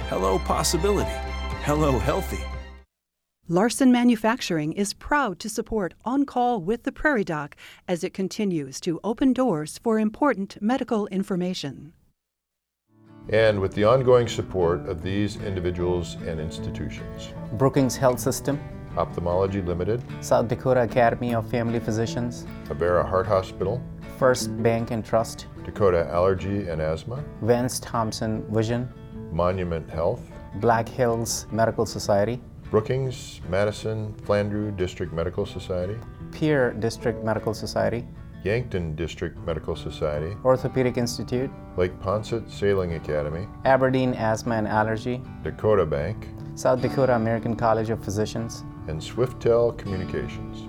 [0.07, 1.11] Hello, possibility.
[1.63, 2.45] Hello, healthy.
[3.51, 8.79] Larson Manufacturing is proud to support On Call with the Prairie Doc as it continues
[8.79, 11.91] to open doors for important medical information.
[13.27, 17.33] And with the ongoing support of these individuals and institutions.
[17.57, 18.57] Brookings Health System,
[18.95, 23.83] Ophthalmology Limited, South Dakota Academy of Family Physicians, Avera Heart Hospital,
[24.17, 28.87] First Bank and Trust, Dakota Allergy and Asthma, Vance Thompson Vision,
[29.29, 30.21] Monument Health,
[30.61, 32.39] Black Hills Medical Society,
[32.71, 35.97] Brookings, Madison, Flandreau District Medical Society,
[36.31, 38.07] Pierre District Medical Society,
[38.45, 45.85] Yankton District Medical Society, Orthopedic Institute, Lake Poinsett Sailing Academy, Aberdeen Asthma and Allergy, Dakota
[45.85, 50.65] Bank, South Dakota American College of Physicians, and Swiftel Communications.